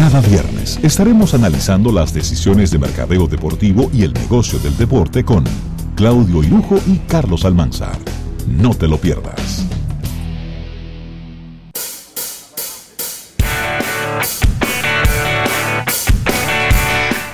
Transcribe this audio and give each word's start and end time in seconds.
Cada 0.00 0.22
viernes 0.22 0.80
estaremos 0.82 1.34
analizando 1.34 1.92
las 1.92 2.14
decisiones 2.14 2.70
de 2.70 2.78
mercadeo 2.78 3.26
deportivo 3.26 3.90
y 3.92 4.04
el 4.04 4.14
negocio 4.14 4.58
del 4.58 4.74
deporte 4.78 5.26
con 5.26 5.44
Claudio 5.94 6.42
Irujo 6.42 6.80
y 6.86 6.96
Carlos 7.06 7.44
Almanzar. 7.44 7.98
No 8.46 8.74
te 8.74 8.88
lo 8.88 8.96
pierdas. 8.98 9.66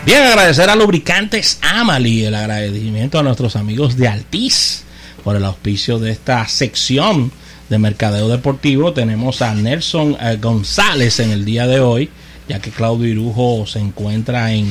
Bien, 0.04 0.24
agradecer 0.24 0.68
a 0.68 0.74
Lubricantes 0.74 1.60
Amali, 1.62 2.24
el 2.24 2.34
agradecimiento 2.34 3.20
a 3.20 3.22
nuestros 3.22 3.54
amigos 3.54 3.96
de 3.96 4.08
Altiz 4.08 4.82
por 5.22 5.36
el 5.36 5.44
auspicio 5.44 6.00
de 6.00 6.10
esta 6.10 6.48
sección 6.48 7.30
de 7.68 7.78
Mercadeo 7.78 8.28
Deportivo. 8.28 8.92
Tenemos 8.92 9.40
a 9.40 9.54
Nelson 9.54 10.16
eh, 10.20 10.36
González 10.42 11.20
en 11.20 11.30
el 11.30 11.44
día 11.44 11.68
de 11.68 11.78
hoy, 11.78 12.10
ya 12.48 12.60
que 12.60 12.70
Claudio 12.70 13.06
Irujo 13.08 13.66
se 13.66 13.78
encuentra 13.80 14.52
en 14.52 14.66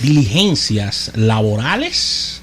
diligencias 0.00 1.12
laborales. 1.14 2.40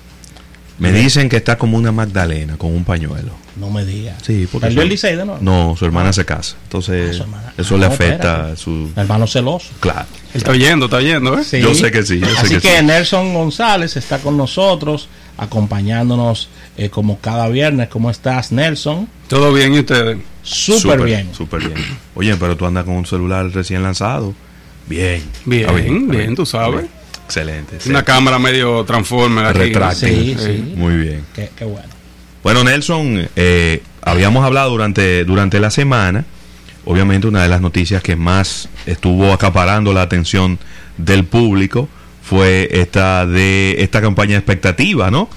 Me 0.79 0.91
dicen 0.91 1.29
que 1.29 1.37
está 1.37 1.57
como 1.59 1.77
una 1.77 1.91
Magdalena 1.91 2.57
con 2.57 2.73
un 2.75 2.83
pañuelo. 2.83 3.33
No 3.55 3.69
me 3.69 3.85
digas. 3.85 4.15
Sí, 4.25 4.47
porque 4.51 4.65
¿Perdió 4.67 4.79
su- 4.79 4.83
el 4.83 4.89
Licey 4.89 5.15
de 5.15 5.25
nuevo? 5.25 5.39
No, 5.41 5.75
su 5.77 5.85
hermana 5.85 6.09
Ah. 6.09 6.13
se 6.13 6.25
casa. 6.25 6.55
Entonces, 6.63 7.17
Ah, 7.19 7.23
hermana. 7.23 7.53
eso 7.57 7.75
Ah, 7.75 7.77
le 7.77 7.85
no, 7.87 7.93
afecta 7.93 8.33
espérate. 8.33 8.55
su. 8.57 8.91
Hermano 8.95 9.27
celoso. 9.27 9.67
Claro. 9.79 10.07
Él 10.33 10.37
está 10.37 10.51
oyendo, 10.51 10.85
está 10.85 10.97
oyendo, 10.97 11.37
¿eh? 11.37 11.43
Sí. 11.43 11.59
Yo 11.61 11.75
sé 11.75 11.91
que 11.91 12.01
sí, 12.03 12.19
yo 12.19 12.25
sé 12.27 12.37
Así 12.39 12.55
que 12.55 12.61
que, 12.61 12.77
sí. 12.79 12.83
Nelson 12.85 13.33
González 13.33 13.95
está 13.97 14.17
con 14.19 14.37
nosotros, 14.37 15.07
acompañándonos 15.37 16.47
eh, 16.77 16.89
como 16.89 17.19
cada 17.19 17.47
viernes. 17.49 17.89
¿Cómo 17.89 18.09
estás, 18.09 18.51
Nelson? 18.51 19.07
Todo 19.27 19.53
bien, 19.53 19.75
¿y 19.75 19.79
ustedes? 19.79 20.17
Súper 20.41 21.01
bien. 21.03 21.29
Súper 21.35 21.59
bien. 21.67 21.75
Oye, 22.15 22.35
pero 22.37 22.55
tú 22.57 22.65
andas 22.65 22.85
con 22.85 22.95
un 22.95 23.05
celular 23.05 23.51
recién 23.51 23.83
lanzado. 23.83 24.33
Bien. 24.87 25.23
Bien, 25.45 26.07
bien, 26.07 26.21
está 26.21 26.35
tú 26.35 26.45
sabes. 26.45 26.81
Bien. 26.81 26.91
Excelente. 27.25 27.69
Una 27.69 27.75
excelente. 27.77 28.03
cámara 28.03 28.39
medio 28.39 28.83
transformer. 28.83 29.55
Retráctil. 29.55 30.37
Sí, 30.37 30.37
sí. 30.37 30.73
Muy 30.75 30.95
bien. 30.97 31.25
Qué, 31.33 31.49
qué 31.55 31.63
bueno. 31.65 31.87
Bueno, 32.43 32.63
Nelson, 32.63 33.29
eh, 33.35 33.83
habíamos 34.01 34.43
hablado 34.43 34.71
durante, 34.71 35.23
durante 35.25 35.59
la 35.59 35.69
semana, 35.69 36.25
obviamente 36.85 37.27
una 37.27 37.43
de 37.43 37.47
las 37.49 37.61
noticias 37.61 38.01
que 38.01 38.15
más 38.15 38.67
estuvo 38.85 39.31
acaparando 39.31 39.93
la 39.93 40.01
atención 40.01 40.57
del 40.97 41.23
público 41.23 41.87
fue 42.23 42.67
esta 42.71 43.25
de 43.25 43.75
esta 43.79 44.01
campaña 44.01 44.31
de 44.31 44.37
expectativa, 44.37 45.11
¿no? 45.11 45.29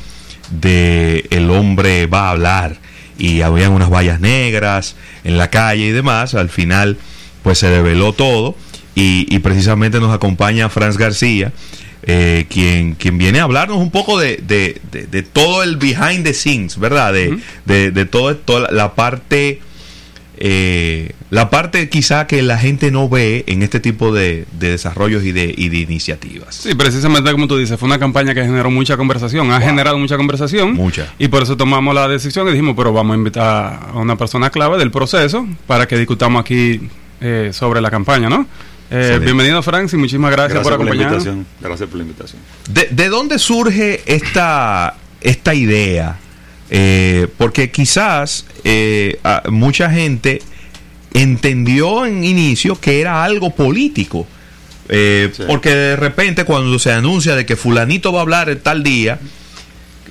De 0.50 1.26
el 1.30 1.50
hombre 1.50 2.06
va 2.06 2.28
a 2.28 2.30
hablar 2.30 2.76
y 3.19 3.42
habían 3.42 3.72
unas 3.72 3.91
vallas 3.91 4.20
negras 4.20 4.97
en 5.24 5.36
la 5.38 5.50
calle 5.50 5.86
y 5.86 5.91
demás. 5.91 6.34
Al 6.34 6.48
final, 6.48 6.97
pues 7.42 7.58
se 7.58 7.69
develó 7.69 8.12
todo 8.12 8.56
y, 8.95 9.27
y 9.28 9.39
precisamente 9.41 9.98
nos 10.00 10.12
acompaña 10.14 10.69
Franz 10.69 10.97
García, 10.97 11.53
eh, 12.06 12.47
quien, 12.48 12.95
quien 12.95 13.17
viene 13.19 13.41
a 13.41 13.45
hablarnos 13.45 13.78
un 13.78 13.91
poco 13.91 14.19
de, 14.19 14.37
de- 14.47 14.81
de- 14.92 15.06
de 15.06 15.23
todo 15.23 15.62
el 15.62 15.77
behind 15.78 16.25
the 16.25 16.34
scenes, 16.34 16.78
¿verdad? 16.78 17.12
De, 17.12 17.39
de, 17.65 17.91
de 17.91 18.05
todo, 18.05 18.37
toda 18.37 18.70
la 18.70 18.95
parte, 18.95 19.61
eh, 20.37 21.12
la 21.31 21.48
parte 21.48 21.89
quizá 21.89 22.27
que 22.27 22.42
la 22.42 22.59
gente 22.59 22.91
no 22.91 23.09
ve 23.09 23.45
en 23.47 23.62
este 23.62 23.81
tipo 23.81 24.12
de, 24.12 24.47
de 24.59 24.70
desarrollos 24.70 25.25
y 25.25 25.33
de, 25.33 25.55
y 25.56 25.69
de 25.69 25.78
iniciativas. 25.78 26.55
Sí, 26.56 26.75
precisamente 26.75 27.31
como 27.33 27.47
tú 27.48 27.56
dices, 27.56 27.78
fue 27.78 27.87
una 27.87 27.98
campaña 27.98 28.34
que 28.34 28.42
generó 28.42 28.70
mucha 28.70 28.97
conversación, 28.97 29.50
ha 29.53 29.61
generado 29.61 29.98
mucha 29.98 30.17
conversación. 30.17 30.75
Mucha. 30.75 31.12
Y 31.19 31.28
por 31.28 31.42
eso 31.45 31.56
tomamos 31.56 31.95
la 31.95 32.09
decisión 32.09 32.48
y 32.48 32.50
dijimos, 32.50 32.75
pero 32.77 32.92
vamos 32.92 33.15
a 33.15 33.17
invitar 33.17 33.81
a 33.95 33.98
una 33.98 34.17
persona 34.17 34.50
clave 34.50 34.77
del 34.78 34.91
proceso 34.91 35.47
para 35.67 35.87
que 35.89 35.97
discutamos 35.97 36.41
aquí 36.41 36.81
eh, 37.20 37.50
sobre 37.53 37.81
la 37.81 37.91
campaña, 37.91 38.28
¿no? 38.28 38.47
Eh, 38.97 39.19
bienvenido, 39.19 39.61
Frank, 39.61 39.92
y 39.92 39.97
muchísimas 39.97 40.31
gracias, 40.31 40.62
por 40.62 40.73
acompañarnos. 40.73 41.27
Gracias 41.61 41.89
por 41.89 41.98
la 41.98 42.05
invitación. 42.05 42.41
¿De, 42.70 42.89
de 42.91 43.09
dónde 43.09 43.41
surge 43.41 44.03
esta, 44.06 44.95
esta 45.21 45.53
idea? 45.55 46.16
Eh, 46.71 47.27
porque 47.37 47.72
quizás 47.72 48.47
eh, 48.62 49.19
mucha 49.50 49.91
gente 49.91 50.43
entendió 51.12 52.06
en 52.06 52.25
inicio 52.25 52.81
que 52.81 53.00
era 53.00 53.25
algo 53.25 53.50
político. 53.50 54.27
Eh, 54.88 55.33
Sí. 55.34 55.43
Porque 55.47 55.75
de 55.75 55.97
repente 55.97 56.44
cuando 56.44 56.78
se 56.78 56.93
anuncia 56.93 57.34
de 57.34 57.47
que 57.47 57.56
fulanito 57.56 58.12
va 58.12 58.21
a 58.21 58.22
hablar 58.22 58.49
el 58.49 58.60
tal 58.60 58.84
día, 58.84 59.19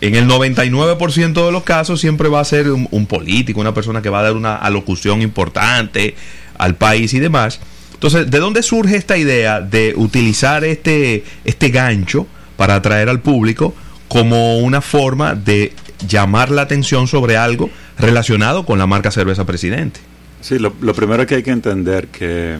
en 0.01 0.15
el 0.15 0.27
99% 0.27 1.45
de 1.45 1.51
los 1.53 1.63
casos 1.63 2.01
siempre 2.01 2.27
va 2.27 2.41
a 2.41 2.45
ser 2.45 2.69
un, 2.69 2.87
un 2.91 3.05
político, 3.05 3.61
una 3.61 3.73
persona 3.73 4.01
que 4.01 4.09
va 4.09 4.19
a 4.19 4.23
dar 4.23 4.33
una 4.33 4.55
alocución 4.55 5.21
importante 5.21 6.15
al 6.57 6.75
país 6.75 7.13
y 7.13 7.19
demás. 7.19 7.61
Entonces, 8.03 8.29
¿de 8.29 8.39
dónde 8.39 8.61
surge 8.63 8.97
esta 8.97 9.15
idea 9.15 9.61
de 9.61 9.93
utilizar 9.95 10.65
este, 10.65 11.23
este 11.45 11.69
gancho 11.69 12.27
para 12.57 12.75
atraer 12.75 13.07
al 13.07 13.21
público 13.21 13.73
como 14.09 14.57
una 14.57 14.81
forma 14.81 15.35
de 15.35 15.71
llamar 16.05 16.51
la 16.51 16.63
atención 16.63 17.07
sobre 17.07 17.37
algo 17.37 17.69
relacionado 17.97 18.65
con 18.65 18.77
la 18.77 18.87
marca 18.87 19.09
Cerveza 19.09 19.45
Presidente? 19.45 20.01
Sí, 20.41 20.59
lo, 20.59 20.73
lo 20.81 20.93
primero 20.93 21.25
que 21.25 21.35
hay 21.35 21.43
que 21.43 21.51
entender 21.51 22.07
que 22.09 22.57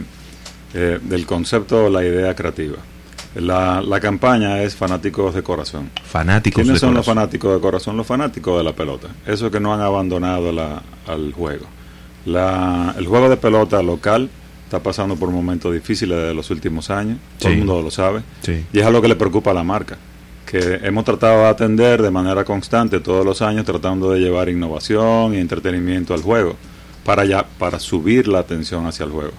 eh, 0.75 0.99
del 1.01 1.25
concepto, 1.25 1.89
la 1.89 2.05
idea 2.05 2.33
creativa. 2.33 2.77
La, 3.35 3.81
la 3.81 3.99
campaña 3.99 4.61
es 4.61 4.77
fanáticos 4.77 5.35
de 5.35 5.43
corazón. 5.43 5.89
Fanáticos 6.09 6.61
¿Quiénes 6.63 6.79
de 6.79 6.87
son 6.87 6.93
los 6.93 7.05
fanáticos 7.05 7.53
de 7.53 7.59
corazón? 7.59 7.97
Los 7.97 8.07
fanáticos 8.07 8.57
de 8.59 8.63
la 8.63 8.71
pelota. 8.73 9.09
Esos 9.27 9.51
que 9.51 9.59
no 9.59 9.73
han 9.73 9.81
abandonado 9.81 10.53
la- 10.53 10.81
al 11.05 11.33
juego. 11.33 11.65
La- 12.25 12.95
el 12.97 13.05
juego 13.07 13.27
de 13.29 13.35
pelota 13.35 13.83
local 13.83 14.29
está 14.73 14.81
pasando 14.83 15.15
por 15.15 15.29
momentos 15.29 15.71
difíciles 15.71 16.17
de 16.17 16.33
los 16.33 16.49
últimos 16.49 16.89
años. 16.89 17.19
Todo 17.37 17.49
Sí. 17.49 17.53
el 17.53 17.57
mundo 17.59 17.81
lo 17.83 17.91
sabe. 17.91 18.21
Sí. 18.41 18.65
Y 18.73 18.79
es 18.79 18.85
algo 18.85 19.03
que 19.03 19.07
le 19.07 19.15
preocupa 19.15 19.51
a 19.51 19.53
la 19.53 19.63
marca. 19.63 19.97
Que 20.47 20.79
hemos 20.83 21.05
tratado 21.05 21.41
de 21.41 21.47
atender 21.47 22.01
de 22.01 22.09
manera 22.09 22.43
constante 22.43 22.99
todos 22.99 23.23
los 23.23 23.43
años, 23.43 23.65
tratando 23.65 24.11
de 24.11 24.19
llevar 24.19 24.49
innovación 24.49 25.35
y 25.35 25.37
entretenimiento 25.37 26.15
al 26.15 26.21
juego 26.23 26.55
para, 27.05 27.23
ya, 27.23 27.45
para 27.59 27.79
subir 27.79 28.27
la 28.27 28.39
atención 28.39 28.87
hacia 28.87 29.05
el 29.05 29.11
juego. 29.11 29.33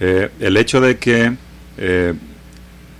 Eh, 0.00 0.30
el 0.40 0.56
hecho 0.56 0.80
de 0.80 0.98
que 0.98 1.32
eh, 1.78 2.14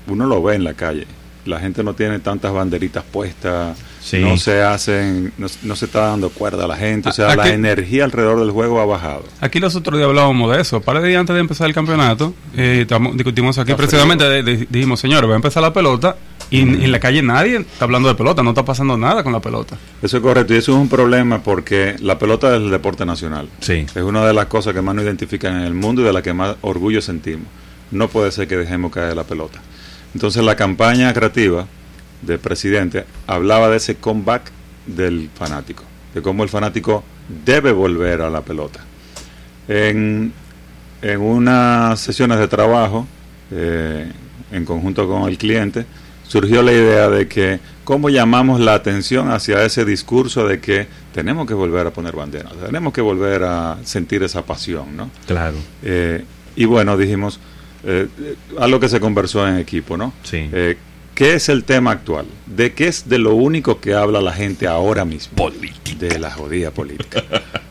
uno 0.06 0.26
lo 0.26 0.40
ve 0.42 0.54
en 0.54 0.62
la 0.64 0.74
calle, 0.74 1.06
la 1.46 1.58
gente 1.58 1.82
no 1.82 1.94
tiene 1.94 2.20
tantas 2.20 2.52
banderitas 2.52 3.02
puestas, 3.02 3.76
Sí. 4.06 4.18
no 4.20 4.36
se 4.36 4.62
hacen, 4.62 5.32
no, 5.36 5.48
no 5.64 5.74
se 5.74 5.86
está 5.86 6.02
dando 6.10 6.30
cuerda 6.30 6.64
a 6.64 6.68
la 6.68 6.76
gente, 6.76 7.08
o 7.08 7.12
sea, 7.12 7.34
la 7.34 7.48
energía 7.48 8.04
alrededor 8.04 8.38
del 8.38 8.52
juego 8.52 8.80
ha 8.80 8.84
bajado. 8.86 9.24
Aquí 9.40 9.58
los 9.58 9.74
otros 9.74 9.98
días 9.98 10.08
hablábamos 10.08 10.54
de 10.54 10.62
eso. 10.62 10.80
Para 10.80 11.00
de 11.00 11.08
días 11.08 11.18
antes 11.18 11.34
de 11.34 11.40
empezar 11.40 11.66
el 11.66 11.74
campeonato, 11.74 12.32
eh, 12.56 12.82
estamos- 12.82 13.16
discutimos 13.16 13.58
aquí 13.58 13.72
Está 13.72 13.82
precisamente, 13.82 14.24
de- 14.24 14.44
de- 14.44 14.66
dijimos, 14.70 15.00
señores, 15.00 15.28
va 15.28 15.32
a 15.32 15.36
empezar 15.36 15.60
la 15.60 15.72
pelota 15.72 16.14
y 16.50 16.60
en- 16.60 16.84
en 16.84 16.92
la 16.92 17.00
calle 17.00 17.20
nadie 17.20 17.56
está 17.56 17.84
hablando 17.84 18.08
de 18.08 18.14
pelota, 18.14 18.44
no 18.44 18.50
está 18.50 18.64
pasando 18.64 18.96
nada 18.96 19.24
con 19.24 19.32
la 19.32 19.40
pelota. 19.40 19.76
Eso 20.00 20.18
es 20.18 20.22
correcto, 20.22 20.54
y 20.54 20.58
eso 20.58 20.70
es 20.70 20.78
un 20.78 20.88
problema 20.88 21.42
porque 21.42 21.96
la 21.98 22.16
pelota 22.16 22.54
es 22.54 22.62
el 22.62 22.70
deporte 22.70 23.04
nacional. 23.04 23.48
Sí. 23.58 23.86
Es 23.92 24.02
una 24.04 24.24
de 24.24 24.32
las 24.34 24.46
cosas 24.46 24.72
que 24.72 24.82
más 24.82 24.94
nos 24.94 25.04
identifican 25.04 25.56
en 25.56 25.62
el 25.62 25.74
mundo 25.74 26.02
y 26.02 26.04
de 26.04 26.12
la 26.12 26.22
que 26.22 26.32
más 26.32 26.54
orgullo 26.60 27.02
sentimos. 27.02 27.46
No 27.90 28.06
puede 28.06 28.30
ser 28.30 28.46
que 28.46 28.56
dejemos 28.56 28.92
caer 28.92 29.16
la 29.16 29.24
pelota. 29.24 29.60
Entonces 30.14 30.44
la 30.44 30.54
campaña 30.54 31.12
creativa 31.12 31.66
del 32.22 32.38
presidente 32.38 33.04
hablaba 33.26 33.68
de 33.68 33.76
ese 33.76 33.96
comeback 33.96 34.50
del 34.86 35.30
fanático, 35.34 35.84
de 36.14 36.22
cómo 36.22 36.42
el 36.42 36.48
fanático 36.48 37.04
debe 37.44 37.72
volver 37.72 38.22
a 38.22 38.30
la 38.30 38.42
pelota. 38.42 38.80
En, 39.68 40.32
en 41.02 41.20
unas 41.20 42.00
sesiones 42.00 42.38
de 42.38 42.48
trabajo, 42.48 43.06
eh, 43.50 44.10
en 44.52 44.64
conjunto 44.64 45.08
con 45.08 45.28
el 45.28 45.38
cliente, 45.38 45.84
surgió 46.26 46.62
la 46.62 46.72
idea 46.72 47.08
de 47.08 47.28
que 47.28 47.60
cómo 47.84 48.10
llamamos 48.10 48.60
la 48.60 48.74
atención 48.74 49.30
hacia 49.30 49.64
ese 49.64 49.84
discurso 49.84 50.46
de 50.46 50.60
que 50.60 50.86
tenemos 51.12 51.46
que 51.46 51.54
volver 51.54 51.86
a 51.86 51.90
poner 51.90 52.14
banderas, 52.14 52.52
tenemos 52.64 52.92
que 52.92 53.00
volver 53.00 53.44
a 53.44 53.78
sentir 53.84 54.22
esa 54.22 54.44
pasión, 54.44 54.96
¿no? 54.96 55.10
Claro. 55.26 55.56
Eh, 55.82 56.24
y 56.56 56.64
bueno, 56.64 56.96
dijimos, 56.96 57.38
eh, 57.84 58.08
algo 58.58 58.80
que 58.80 58.88
se 58.88 58.98
conversó 58.98 59.46
en 59.46 59.58
equipo, 59.58 59.96
¿no? 59.96 60.12
Sí. 60.24 60.50
¿Qué 61.16 61.32
es 61.32 61.48
el 61.48 61.64
tema 61.64 61.92
actual? 61.92 62.26
¿De 62.44 62.74
qué 62.74 62.88
es 62.88 63.08
de 63.08 63.18
lo 63.18 63.34
único 63.34 63.80
que 63.80 63.94
habla 63.94 64.20
la 64.20 64.34
gente 64.34 64.66
ahora 64.66 65.06
mismo? 65.06 65.34
Política. 65.34 65.96
De 65.98 66.18
la 66.18 66.30
jodida 66.30 66.70
política. 66.70 67.24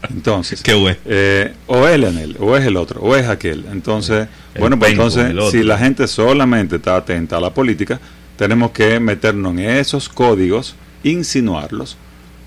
Entonces, 0.10 0.62
Qué 0.64 0.74
bueno. 0.74 0.98
eh, 1.06 1.54
o 1.68 1.88
él 1.88 2.06
en 2.06 2.18
él, 2.18 2.38
o 2.40 2.58
es 2.58 2.66
el 2.66 2.76
otro, 2.76 3.02
o 3.02 3.16
es 3.16 3.28
aquel. 3.28 3.66
Entonces, 3.72 4.28
El 4.56 4.62
bueno, 4.62 4.80
pues 4.80 4.90
penco, 4.90 5.04
entonces, 5.04 5.52
si 5.52 5.62
la 5.62 5.78
gente 5.78 6.08
solamente 6.08 6.78
está 6.78 6.96
atenta 6.96 7.38
a 7.38 7.40
la 7.40 7.52
política, 7.54 8.00
tenemos 8.36 8.72
que 8.72 9.00
meternos 9.00 9.52
en 9.54 9.60
esos 9.60 10.10
códigos, 10.10 10.76
insinuarlos, 11.04 11.98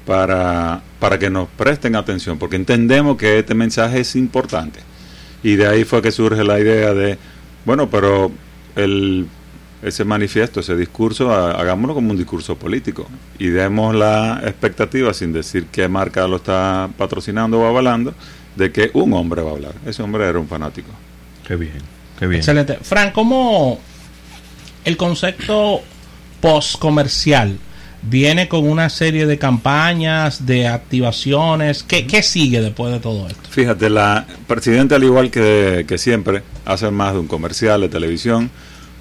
para, 0.05 0.83
para 0.99 1.17
que 1.17 1.31
nos 1.31 1.49
presten 1.51 1.95
atención, 1.95 2.41
porque 2.41 2.57
entendemos 2.57 3.17
que 3.17 3.39
este 3.39 3.55
mensaje 3.55 4.01
es 4.01 4.17
importante. 4.17 4.81
Y 5.45 5.55
de 5.55 5.69
ahí 5.69 5.85
fue 5.85 6.03
que 6.03 6.11
surge 6.11 6.43
la 6.43 6.59
idea 6.59 6.93
de, 6.93 7.19
bueno, 7.65 7.89
pero 7.89 8.33
el, 8.75 9.29
ese 9.83 10.05
manifiesto, 10.05 10.61
ese 10.61 10.77
discurso, 10.77 11.33
ha- 11.33 11.53
hagámoslo 11.53 11.95
como 11.95 12.11
un 12.11 12.17
discurso 12.17 12.57
político 12.57 13.07
y 13.39 13.47
demos 13.49 13.95
la 13.95 14.41
expectativa, 14.45 15.15
sin 15.15 15.33
decir 15.33 15.67
qué 15.71 15.89
marca 15.89 16.27
lo 16.27 16.37
está 16.37 16.89
patrocinando 16.99 17.61
o 17.61 17.67
avalando, 17.67 18.15
de 18.57 18.73
que 18.73 18.91
un 18.95 19.13
hombre 19.15 19.43
va 19.43 19.51
a 19.51 19.55
hablar. 19.55 19.73
Ese 19.87 20.03
hombre 20.03 20.25
era 20.27 20.39
un 20.39 20.49
fanático. 20.49 20.91
Qué 21.47 21.55
bien. 21.57 21.79
Qué 22.19 22.27
bien. 22.27 22.41
Excelente. 22.41 22.79
Fran, 22.83 23.13
¿cómo 23.13 23.79
el 24.85 24.97
concepto 24.97 25.81
post-comercial 26.41 27.59
viene 28.03 28.49
con 28.49 28.67
una 28.69 28.89
serie 28.91 29.27
de 29.27 29.39
campañas, 29.39 30.45
de 30.47 30.67
activaciones? 30.69 31.83
¿Qué, 31.85 32.07
qué 32.07 32.23
sigue 32.23 32.61
después 32.61 32.93
de 32.93 33.01
todo 33.01 33.29
esto? 33.29 33.49
Fíjate, 33.51 33.91
la 33.91 34.27
presidente, 34.47 34.95
al 34.97 35.05
igual 35.05 35.31
que, 35.31 35.85
que 35.87 35.99
siempre, 35.99 36.43
hace 36.65 36.91
más 36.91 37.13
de 37.13 37.21
un 37.21 37.27
comercial 37.29 37.81
de 37.83 37.89
televisión, 37.89 38.51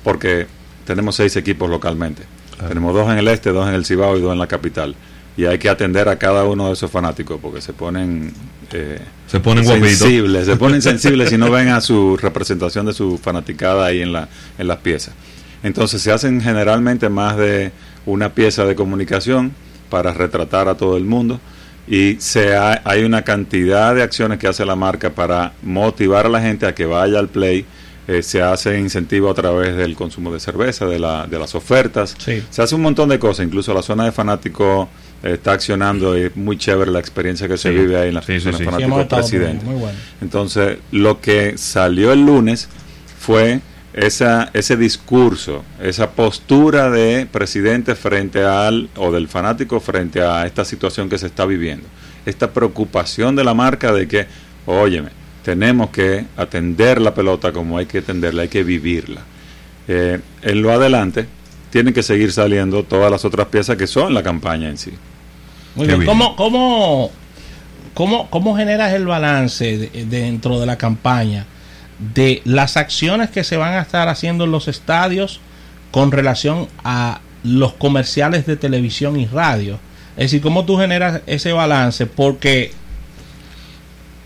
porque 0.03 0.45
tenemos 0.87 1.15
seis 1.15 1.35
equipos 1.35 1.69
localmente. 1.69 2.23
Tenemos 2.67 2.95
dos 2.95 3.11
en 3.11 3.19
el 3.19 3.27
este, 3.27 3.51
dos 3.51 3.67
en 3.67 3.75
el 3.75 3.85
Cibao 3.85 4.17
y 4.17 4.21
dos 4.21 4.33
en 4.33 4.39
la 4.39 4.47
capital. 4.47 4.95
Y 5.37 5.45
hay 5.45 5.59
que 5.59 5.69
atender 5.69 6.09
a 6.09 6.15
cada 6.17 6.45
uno 6.45 6.65
de 6.67 6.73
esos 6.73 6.89
fanáticos 6.89 7.39
porque 7.39 7.61
se 7.61 7.71
ponen 7.73 8.33
eh, 8.73 8.99
Se 9.27 9.39
ponen 9.39 9.63
sensibles, 9.99 10.45
se 10.47 10.55
ponen 10.55 10.81
sensibles 10.91 11.29
si 11.29 11.37
no 11.37 11.51
ven 11.51 11.67
a 11.67 11.79
su 11.81 12.17
representación 12.17 12.87
de 12.87 12.93
su 12.93 13.19
fanaticada 13.19 13.85
ahí 13.85 14.01
en, 14.01 14.11
la, 14.13 14.27
en 14.57 14.67
las 14.67 14.77
piezas. 14.77 15.13
Entonces 15.61 16.01
se 16.01 16.11
hacen 16.11 16.41
generalmente 16.41 17.09
más 17.09 17.37
de 17.37 17.71
una 18.07 18.29
pieza 18.29 18.65
de 18.65 18.73
comunicación 18.73 19.51
para 19.91 20.11
retratar 20.13 20.67
a 20.67 20.75
todo 20.75 20.97
el 20.97 21.03
mundo 21.05 21.39
y 21.87 22.15
se 22.19 22.55
ha- 22.55 22.81
hay 22.83 23.03
una 23.03 23.21
cantidad 23.21 23.93
de 23.93 24.01
acciones 24.01 24.39
que 24.39 24.47
hace 24.47 24.65
la 24.65 24.75
marca 24.75 25.11
para 25.11 25.53
motivar 25.61 26.25
a 26.25 26.29
la 26.29 26.41
gente 26.41 26.65
a 26.65 26.73
que 26.73 26.85
vaya 26.87 27.19
al 27.19 27.27
play. 27.29 27.65
Eh, 28.07 28.23
se 28.23 28.41
hace 28.41 28.79
incentivo 28.79 29.29
a 29.29 29.33
través 29.33 29.75
del 29.75 29.95
consumo 29.95 30.31
de 30.33 30.39
cerveza, 30.39 30.85
de, 30.85 30.97
la, 30.97 31.27
de 31.27 31.37
las 31.37 31.55
ofertas. 31.55 32.15
Sí. 32.17 32.41
Se 32.49 32.61
hace 32.61 32.73
un 32.75 32.81
montón 32.81 33.09
de 33.09 33.19
cosas, 33.19 33.45
incluso 33.45 33.73
la 33.73 33.81
zona 33.81 34.05
de 34.05 34.13
fanáticos 34.13 34.87
eh, 35.23 35.33
está 35.33 35.51
accionando 35.53 36.17
y 36.17 36.21
es 36.23 36.35
muy 36.37 36.57
chévere 36.57 36.89
la 36.91 36.99
experiencia 36.99 37.47
que 37.49 37.57
se 37.57 37.69
vive 37.71 37.97
ahí 37.97 38.07
en 38.09 38.13
la 38.15 38.21
Sí, 38.21 38.39
zona 38.39 38.57
de 38.59 38.63
estado 38.63 38.87
muy, 38.87 39.03
presidente. 39.05 39.65
muy 39.65 39.75
bueno. 39.75 39.97
Entonces, 40.21 40.77
lo 40.91 41.19
que 41.19 41.57
salió 41.57 42.13
el 42.13 42.25
lunes 42.25 42.69
fue 43.19 43.59
esa, 43.93 44.51
ese 44.53 44.77
discurso, 44.77 45.63
esa 45.81 46.11
postura 46.11 46.89
de 46.89 47.25
presidente 47.29 47.95
frente 47.95 48.43
al, 48.43 48.89
o 48.95 49.11
del 49.11 49.27
fanático 49.27 49.79
frente 49.81 50.21
a 50.21 50.45
esta 50.45 50.63
situación 50.63 51.09
que 51.09 51.17
se 51.17 51.25
está 51.27 51.45
viviendo. 51.45 51.87
Esta 52.25 52.51
preocupación 52.53 53.35
de 53.35 53.43
la 53.43 53.53
marca 53.53 53.91
de 53.91 54.07
que, 54.07 54.27
óyeme, 54.65 55.09
tenemos 55.47 55.91
que 55.91 56.25
atender 56.35 56.99
la 56.99 57.13
pelota 57.13 57.53
como 57.53 57.77
hay 57.77 57.85
que 57.85 57.99
atenderla, 57.99 58.41
hay 58.41 58.47
que 58.49 58.63
vivirla. 58.63 59.21
Eh, 59.87 60.19
en 60.41 60.61
lo 60.61 60.73
adelante, 60.73 61.25
tienen 61.69 61.93
que 61.93 62.03
seguir 62.03 62.33
saliendo 62.33 62.83
todas 62.83 63.09
las 63.09 63.23
otras 63.23 63.47
piezas 63.47 63.77
que 63.77 63.87
son 63.87 64.13
la 64.13 64.21
campaña 64.23 64.67
en 64.67 64.77
sí. 64.77 64.91
Muy 65.75 65.87
bien. 65.87 65.99
bien. 65.99 66.09
¿Cómo, 66.09 66.35
cómo, 66.35 67.11
cómo, 67.93 68.29
cómo 68.29 68.57
generas 68.57 68.91
el 68.91 69.05
balance 69.05 69.77
de- 69.77 70.05
dentro 70.05 70.59
de 70.59 70.65
la 70.65 70.77
campaña 70.77 71.45
de 72.13 72.41
las 72.43 72.75
acciones 72.75 73.29
que 73.29 73.45
se 73.45 73.55
van 73.55 73.75
a 73.75 73.81
estar 73.83 74.09
haciendo 74.09 74.43
en 74.43 74.51
los 74.51 74.67
estadios 74.67 75.39
con 75.91 76.11
relación 76.11 76.67
a 76.83 77.21
los 77.45 77.71
comerciales 77.71 78.45
de 78.45 78.57
televisión 78.57 79.17
y 79.17 79.27
radio? 79.27 79.79
Es 80.17 80.25
decir, 80.25 80.41
¿cómo 80.41 80.65
tú 80.65 80.77
generas 80.77 81.21
ese 81.25 81.53
balance? 81.53 82.05
Porque 82.05 82.73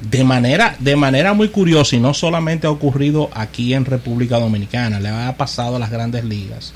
de 0.09 0.24
manera, 0.24 0.75
de 0.80 0.95
manera 0.95 1.33
muy 1.33 1.50
curiosa, 1.50 1.95
y 1.95 2.00
no 2.00 2.13
solamente 2.13 2.68
ha 2.68 2.71
ocurrido 2.71 3.30
aquí 3.33 3.74
en 3.74 3.86
República 3.86 4.39
Dominicana, 4.39 5.00
le 5.00 5.09
ha 5.09 5.36
pasado 5.38 5.75
a 5.75 5.80
las 5.80 5.92
grandes 5.92 6.24
ligas. 6.24 6.74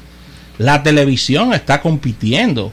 La 0.58 0.84
televisión 0.84 1.54
está 1.54 1.82
compitiendo 1.82 2.72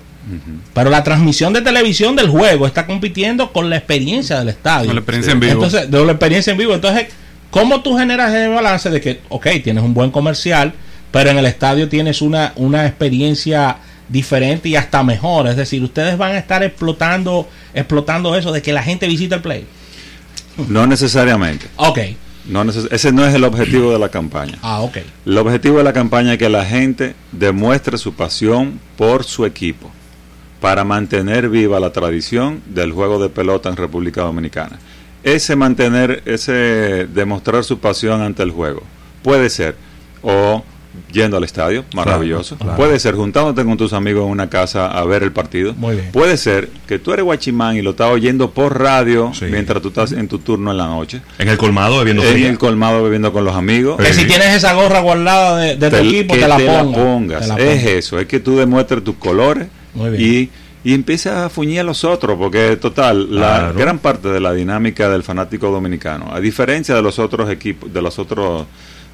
pero 0.72 0.90
la 0.90 1.02
transmisión 1.02 1.52
de 1.52 1.62
televisión 1.62 2.14
del 2.14 2.28
juego 2.28 2.66
está 2.66 2.86
compitiendo 2.86 3.52
con 3.52 3.68
la 3.68 3.76
experiencia 3.76 4.38
del 4.38 4.50
estadio. 4.50 4.86
Con 4.86 4.96
la 4.96 5.00
experiencia 5.00 5.32
en 5.32 5.40
vivo. 5.40 5.52
Entonces, 5.52 5.90
de 5.90 6.04
la 6.04 6.12
experiencia 6.12 6.50
en 6.52 6.58
vivo. 6.58 6.74
Entonces, 6.74 7.06
¿cómo 7.50 7.82
tú 7.82 7.96
generas 7.96 8.32
el 8.32 8.50
balance 8.50 8.88
de 8.88 9.00
que, 9.00 9.20
ok, 9.28 9.48
tienes 9.64 9.82
un 9.82 9.94
buen 9.94 10.10
comercial, 10.10 10.72
pero 11.10 11.30
en 11.30 11.38
el 11.38 11.46
estadio 11.46 11.88
tienes 11.88 12.22
una, 12.22 12.52
una 12.56 12.86
experiencia 12.86 13.78
diferente 14.08 14.68
y 14.68 14.76
hasta 14.76 15.02
mejor? 15.02 15.48
Es 15.48 15.56
decir, 15.56 15.82
ustedes 15.82 16.16
van 16.16 16.32
a 16.32 16.38
estar 16.38 16.62
explotando, 16.62 17.48
explotando 17.74 18.36
eso 18.36 18.52
de 18.52 18.62
que 18.62 18.72
la 18.72 18.82
gente 18.82 19.08
visita 19.08 19.34
el 19.34 19.42
play. 19.42 19.66
No 20.68 20.86
necesariamente. 20.86 21.66
Ok. 21.76 21.98
No 22.48 22.64
neces- 22.64 22.88
ese 22.90 23.12
no 23.12 23.24
es 23.24 23.34
el 23.34 23.44
objetivo 23.44 23.92
de 23.92 23.98
la 23.98 24.08
campaña. 24.08 24.58
Ah, 24.62 24.80
ok. 24.80 24.98
El 25.26 25.38
objetivo 25.38 25.78
de 25.78 25.84
la 25.84 25.92
campaña 25.92 26.32
es 26.32 26.38
que 26.38 26.48
la 26.48 26.64
gente 26.64 27.14
demuestre 27.30 27.98
su 27.98 28.14
pasión 28.14 28.80
por 28.96 29.22
su 29.24 29.44
equipo 29.46 29.90
para 30.60 30.84
mantener 30.84 31.48
viva 31.48 31.78
la 31.80 31.92
tradición 31.92 32.60
del 32.66 32.92
juego 32.92 33.22
de 33.22 33.28
pelota 33.28 33.68
en 33.68 33.76
República 33.76 34.22
Dominicana. 34.22 34.78
Ese 35.22 35.54
mantener, 35.54 36.22
ese 36.24 37.06
demostrar 37.12 37.62
su 37.62 37.78
pasión 37.78 38.22
ante 38.22 38.42
el 38.42 38.50
juego 38.50 38.82
puede 39.22 39.48
ser 39.50 39.76
o 40.22 40.64
yendo 41.12 41.36
al 41.36 41.44
estadio, 41.44 41.84
maravilloso. 41.94 42.56
claro. 42.56 42.76
Puede 42.76 42.98
ser 42.98 43.14
juntándote 43.14 43.64
con 43.64 43.76
tus 43.76 43.92
amigos 43.92 44.24
en 44.24 44.30
una 44.30 44.48
casa 44.50 44.86
a 44.86 45.04
ver 45.04 45.22
el 45.22 45.32
partido. 45.32 45.74
Muy 45.74 45.94
bien. 45.96 46.10
Puede 46.12 46.36
ser 46.36 46.68
que 46.86 46.98
tú 46.98 47.12
eres 47.12 47.24
guachimán 47.24 47.76
y 47.76 47.82
lo 47.82 47.90
estás 47.90 48.10
oyendo 48.10 48.50
por 48.50 48.78
radio 48.80 49.32
Sí. 49.34 49.46
mientras 49.50 49.80
tú 49.82 49.88
estás 49.88 50.12
en 50.12 50.28
tu 50.28 50.38
turno 50.38 50.70
en 50.70 50.76
la 50.78 50.86
noche. 50.86 51.20
En 51.38 51.48
el 51.48 51.56
colmado 51.58 51.98
bebiendo 51.98 52.22
En 52.22 52.32
fría. 52.32 52.48
el 52.50 52.58
colmado 52.58 53.02
bebiendo 53.02 53.32
con 53.32 53.44
los 53.44 53.54
amigos. 53.54 53.96
Que 53.98 54.12
si 54.12 54.24
tienes 54.26 54.48
esa 54.54 54.74
gorra 54.74 55.00
guardada 55.00 55.58
de, 55.58 55.76
de 55.76 55.90
tu 55.90 55.96
equipo, 55.96 56.34
que 56.34 56.40
te 56.40 56.48
la, 56.48 56.56
te 56.56 56.66
ponga, 56.66 56.98
pongas. 56.98 57.40
te 57.42 57.48
la 57.48 57.56
Es 57.58 57.84
eso, 57.86 58.18
es 58.18 58.26
que 58.26 58.40
tú 58.40 58.56
demuestres 58.56 59.02
tus 59.04 59.16
colores 59.16 59.68
Muy 59.94 60.10
bien. 60.10 60.50
y, 60.84 60.90
y 60.90 60.94
empiezas 60.94 61.36
a 61.36 61.48
fuñir 61.48 61.80
a 61.80 61.84
los 61.84 62.02
otros, 62.04 62.36
porque 62.38 62.76
total, 62.76 63.34
la 63.34 63.58
Claro. 63.58 63.74
gran 63.78 63.98
parte 64.00 64.28
de 64.28 64.40
la 64.40 64.52
dinámica 64.52 65.08
del 65.08 65.22
fanático 65.22 65.70
dominicano, 65.70 66.30
a 66.34 66.40
diferencia 66.40 66.94
de 66.94 67.02
los 67.02 67.18
otros 67.20 67.48
equipos, 67.50 67.92
de 67.92 68.02
los 68.02 68.18
otros 68.18 68.66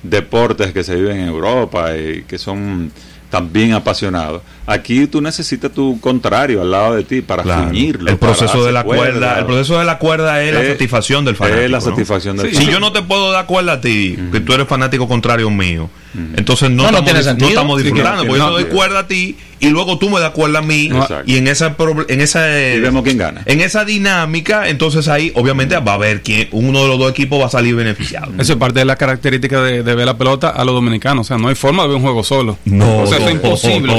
deportes 0.03 0.73
que 0.73 0.85
se 0.85 0.95
viven 0.97 1.21
en 1.21 1.29
Europa 1.29 1.97
y 1.97 2.23
que 2.23 2.39
son 2.39 2.91
también 3.31 3.73
apasionados, 3.73 4.43
aquí 4.69 5.07
tú 5.07 5.21
necesitas 5.21 5.73
tu 5.73 5.99
contrario 6.01 6.63
al 6.63 6.71
lado 6.71 6.95
de 6.95 7.03
ti 7.05 7.21
para 7.23 7.43
Claro. 7.43 7.65
fuñirlo. 7.69 8.11
El 8.11 8.19
proceso 8.19 8.65
de 8.65 8.73
la 8.73 8.85
cuerda, 8.85 9.39
el 9.41 9.47
proceso 9.47 9.79
de 9.79 9.85
la 9.85 9.99
cuerda 9.99 10.43
es 10.43 10.55
la 10.55 10.63
Es- 10.63 10.69
satisfacción 10.73 11.25
del 11.25 11.37
fanático. 11.37 11.63
es 11.65 11.71
la 11.71 11.79
¿no? 11.79 11.85
satisfacción 11.85 12.37
del 12.37 12.47
Si 12.51 12.53
fanático. 12.55 12.73
yo 12.73 12.81
no 12.81 12.93
te 12.93 13.03
puedo 13.03 13.33
dar 13.33 13.47
cuerda 13.47 13.73
a 13.75 13.81
ti, 13.81 14.17
que 14.31 14.41
tú 14.41 14.53
eres 14.53 14.69
fanático 14.69 15.09
contrario 15.09 15.51
mío, 15.51 15.89
entonces 16.37 16.71
no, 16.71 16.77
No, 16.77 16.83
no 16.83 16.89
estamos, 16.99 17.05
tiene 17.05 17.21
dis- 17.21 17.25
sentido. 17.25 17.47
no 17.49 17.55
estamos 17.55 17.79
Sí, 17.79 17.85
disfrutando, 17.85 18.23
que 18.23 18.29
porque 18.29 18.39
no, 18.43 18.51
yo 18.51 18.57
te 18.57 18.63
doy 18.65 18.73
cuerda 18.75 18.99
a 19.01 19.07
ti 19.07 19.37
y 19.61 19.69
luego 19.71 19.99
tú 19.99 20.09
me 20.11 20.21
das 20.21 20.31
cuerda 20.31 20.61
a 20.61 20.63
mí 20.63 20.87
Exacto. 20.87 21.23
y 21.27 21.37
en 21.37 21.49
esa 21.49 21.77
en 22.09 22.21
esa 22.21 22.49
Y 22.75 22.81
vemos 22.81 23.03
quién 23.03 23.19
gana. 23.19 23.43
en 23.45 23.61
esa 23.61 23.85
dinámica, 23.85 24.69
entonces 24.69 25.09
ahí 25.09 25.33
obviamente 25.35 25.77
va 25.79 25.93
a 25.93 25.95
haber 25.97 26.23
quién 26.23 26.49
uno 26.53 26.83
de 26.83 26.89
los 26.89 26.99
dos 26.99 27.11
equipos 27.11 27.41
va 27.41 27.47
a 27.47 27.51
salir 27.51 27.75
beneficiado. 27.75 28.33
Eso 28.39 28.53
es 28.53 28.59
parte 28.59 28.79
de 28.81 28.85
la 28.85 28.97
característica 28.97 29.61
de, 29.63 29.83
de 29.83 29.95
ver 29.95 30.07
la 30.07 30.17
pelota 30.17 30.49
a 30.51 30.65
los 30.65 30.75
dominicanos. 30.75 31.27
O 31.27 31.29
sea, 31.29 31.39
no 31.39 31.49
hay 31.49 31.55
forma 31.55 31.83
de 31.83 31.89
ver 31.89 31.97
un 31.97 32.03
juego 32.03 32.23
solo. 32.25 32.59
No, 32.65 32.99
o 33.03 33.07
sea, 33.07 33.19
no, 33.19 33.27
es 33.29 33.33
imposible. 33.35 33.93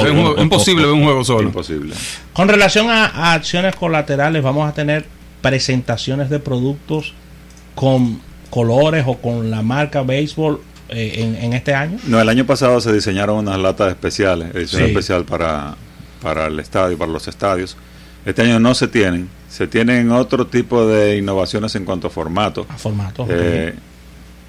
Imposible 0.59 0.85
ver 0.85 0.93
un 0.93 1.03
juego 1.03 1.23
solo. 1.23 1.43
Imposible. 1.47 1.95
Con 2.33 2.47
relación 2.47 2.89
a, 2.89 3.05
a 3.05 3.33
acciones 3.33 3.75
colaterales, 3.75 4.41
vamos 4.43 4.69
a 4.69 4.73
tener 4.73 5.05
presentaciones 5.41 6.29
de 6.29 6.39
productos 6.39 7.13
con 7.75 8.21
colores 8.49 9.03
o 9.07 9.15
con 9.17 9.49
la 9.51 9.61
marca 9.61 10.01
béisbol 10.01 10.61
eh, 10.89 11.13
en, 11.17 11.35
en 11.43 11.53
este 11.53 11.73
año. 11.73 11.97
No, 12.05 12.19
el 12.19 12.27
año 12.29 12.45
pasado 12.45 12.79
se 12.81 12.91
diseñaron 12.93 13.37
unas 13.37 13.57
latas 13.59 13.89
especiales, 13.89 14.53
edición 14.55 14.83
Sí. 14.83 14.87
especial 14.89 15.23
para, 15.25 15.75
para 16.21 16.47
el 16.47 16.59
estadio, 16.59 16.97
para 16.97 17.11
los 17.11 17.27
estadios. 17.27 17.77
Este 18.25 18.41
año 18.41 18.59
no 18.59 18.73
se 18.75 18.87
tienen, 18.87 19.29
se 19.49 19.67
tienen 19.67 20.11
otro 20.11 20.45
tipo 20.47 20.85
de 20.85 21.17
innovaciones 21.17 21.73
en 21.75 21.85
cuanto 21.85 22.07
a 22.07 22.09
formato, 22.09 22.65
A 22.69 22.77
formato. 22.77 23.25
eh, 23.29 23.73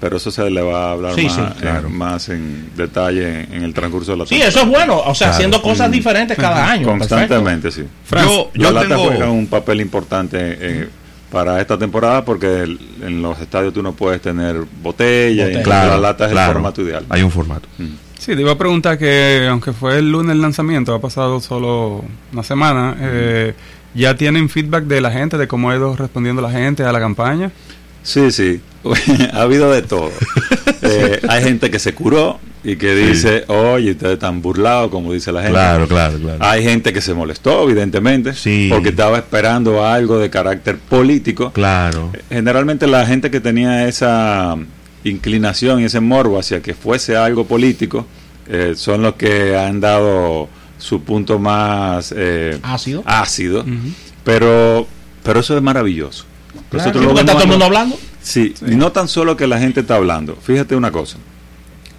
pero 0.01 0.17
eso 0.17 0.29
se 0.31 0.49
le 0.49 0.61
va 0.61 0.89
a 0.89 0.91
hablar 0.91 1.13
Sí, 1.15 1.25
más, 1.27 1.35
sí, 1.35 1.41
eh, 1.41 1.53
claro. 1.61 1.89
más 1.89 2.27
en 2.29 2.71
detalle 2.75 3.43
en 3.55 3.63
el 3.63 3.73
transcurso 3.73 4.11
de 4.11 4.17
la 4.17 4.25
sí, 4.25 4.29
temporada. 4.39 4.49
eso 4.49 4.59
es 4.61 4.67
bueno. 4.67 4.97
O 4.99 5.15
sea, 5.15 5.27
Claro. 5.27 5.33
haciendo 5.35 5.61
cosas 5.61 5.89
diferentes 5.91 6.35
cada 6.37 6.69
año. 6.71 6.87
Constantemente, 6.87 7.71
sí. 7.71 7.85
Fran, 8.03 8.25
yo, 8.27 8.49
la 8.55 8.63
yo 8.63 8.71
lata 8.73 8.87
tengo 8.89 9.03
juega 9.05 9.29
un 9.31 9.47
papel 9.47 9.79
importante 9.79 10.37
eh, 10.59 10.89
para 11.31 11.61
esta 11.61 11.77
temporada 11.77 12.25
porque 12.25 12.61
el- 12.63 12.79
en 13.03 13.21
los 13.21 13.39
estadios 13.39 13.73
tú 13.73 13.81
no 13.81 13.93
puedes 13.93 14.21
tener 14.21 14.63
botella, 14.81 15.49
y 15.49 15.63
claro, 15.63 15.91
la 15.91 15.97
lata 15.99 16.25
es 16.25 16.31
claro, 16.31 16.49
el 16.49 16.53
formato 16.55 16.81
ideal. 16.81 17.05
Hay 17.07 17.21
un 17.23 17.31
formato. 17.31 17.69
Sí, 18.19 18.35
te 18.35 18.41
iba 18.41 18.51
a 18.51 18.57
preguntar 18.57 18.97
que, 18.97 19.47
aunque 19.49 19.71
fue 19.71 19.97
el 19.99 20.11
lunes 20.11 20.33
el 20.35 20.41
lanzamiento, 20.41 20.93
ha 20.93 20.99
pasado 20.99 21.39
solo 21.39 22.03
una 22.33 22.43
semana, 22.43 22.95
eh, 22.99 23.53
¿ya 23.95 24.15
tienen 24.15 24.49
feedback 24.49 24.83
de 24.83 24.99
la 25.01 25.09
gente, 25.11 25.37
de 25.37 25.47
cómo 25.47 25.69
ha 25.71 25.75
ido 25.75 25.95
respondiendo 25.95 26.41
la 26.41 26.51
gente 26.51 26.83
a 26.83 26.91
la 26.91 26.99
campaña? 26.99 27.51
Sí, 28.03 28.31
sí, 28.31 28.61
ha 29.33 29.41
habido 29.41 29.71
de 29.71 29.81
todo. 29.81 30.11
Eh, 30.83 31.21
hay 31.29 31.43
gente 31.43 31.69
que 31.69 31.77
se 31.77 31.93
curó 31.93 32.39
y 32.63 32.75
que 32.75 32.95
dice, 32.95 33.45
oye, 33.49 33.91
ustedes 33.91 34.13
están 34.13 34.41
burlados, 34.41 34.89
como 34.89 35.13
dice 35.13 35.31
la 35.31 35.41
gente. 35.41 35.53
Claro, 35.53 35.87
claro, 35.87 36.17
claro. 36.17 36.37
Hay 36.43 36.63
gente 36.63 36.91
que 36.91 37.01
se 37.01 37.13
molestó, 37.13 37.63
evidentemente, 37.69 38.33
Sí. 38.33 38.67
porque 38.71 38.89
estaba 38.89 39.19
esperando 39.19 39.85
algo 39.85 40.17
de 40.17 40.31
carácter 40.31 40.79
político. 40.79 41.51
Claro. 41.53 42.11
Generalmente 42.29 42.87
la 42.87 43.05
gente 43.05 43.29
que 43.29 43.39
tenía 43.39 43.87
esa 43.87 44.57
inclinación 45.03 45.81
y 45.81 45.85
ese 45.85 45.99
morbo 45.99 46.39
hacia 46.39 46.61
que 46.63 46.73
fuese 46.73 47.15
algo 47.15 47.45
político 47.45 48.07
eh, 48.47 48.73
son 48.75 49.03
los 49.03 49.13
que 49.15 49.55
han 49.55 49.79
dado 49.79 50.49
su 50.79 51.03
punto 51.03 51.37
más 51.37 52.11
eh, 52.17 52.57
Ácido. 52.63 53.03
ácido. 53.05 53.63
Pero, 54.23 54.87
pero 55.23 55.39
eso 55.41 55.55
es 55.55 55.61
maravilloso. 55.61 56.25
Claro, 56.69 56.85
Nosotros 56.91 57.03
lo 57.13 57.19
está 57.19 57.33
todo 57.33 57.43
el 57.43 57.49
mundo 57.49 57.65
hablando. 57.65 57.99
Sí, 58.21 58.53
no 58.61 58.91
tan 58.91 59.07
solo 59.07 59.35
que 59.35 59.47
la 59.47 59.59
gente 59.59 59.79
está 59.81 59.95
hablando. 59.95 60.37
Fíjate 60.41 60.75
una 60.75 60.91
cosa. 60.91 61.17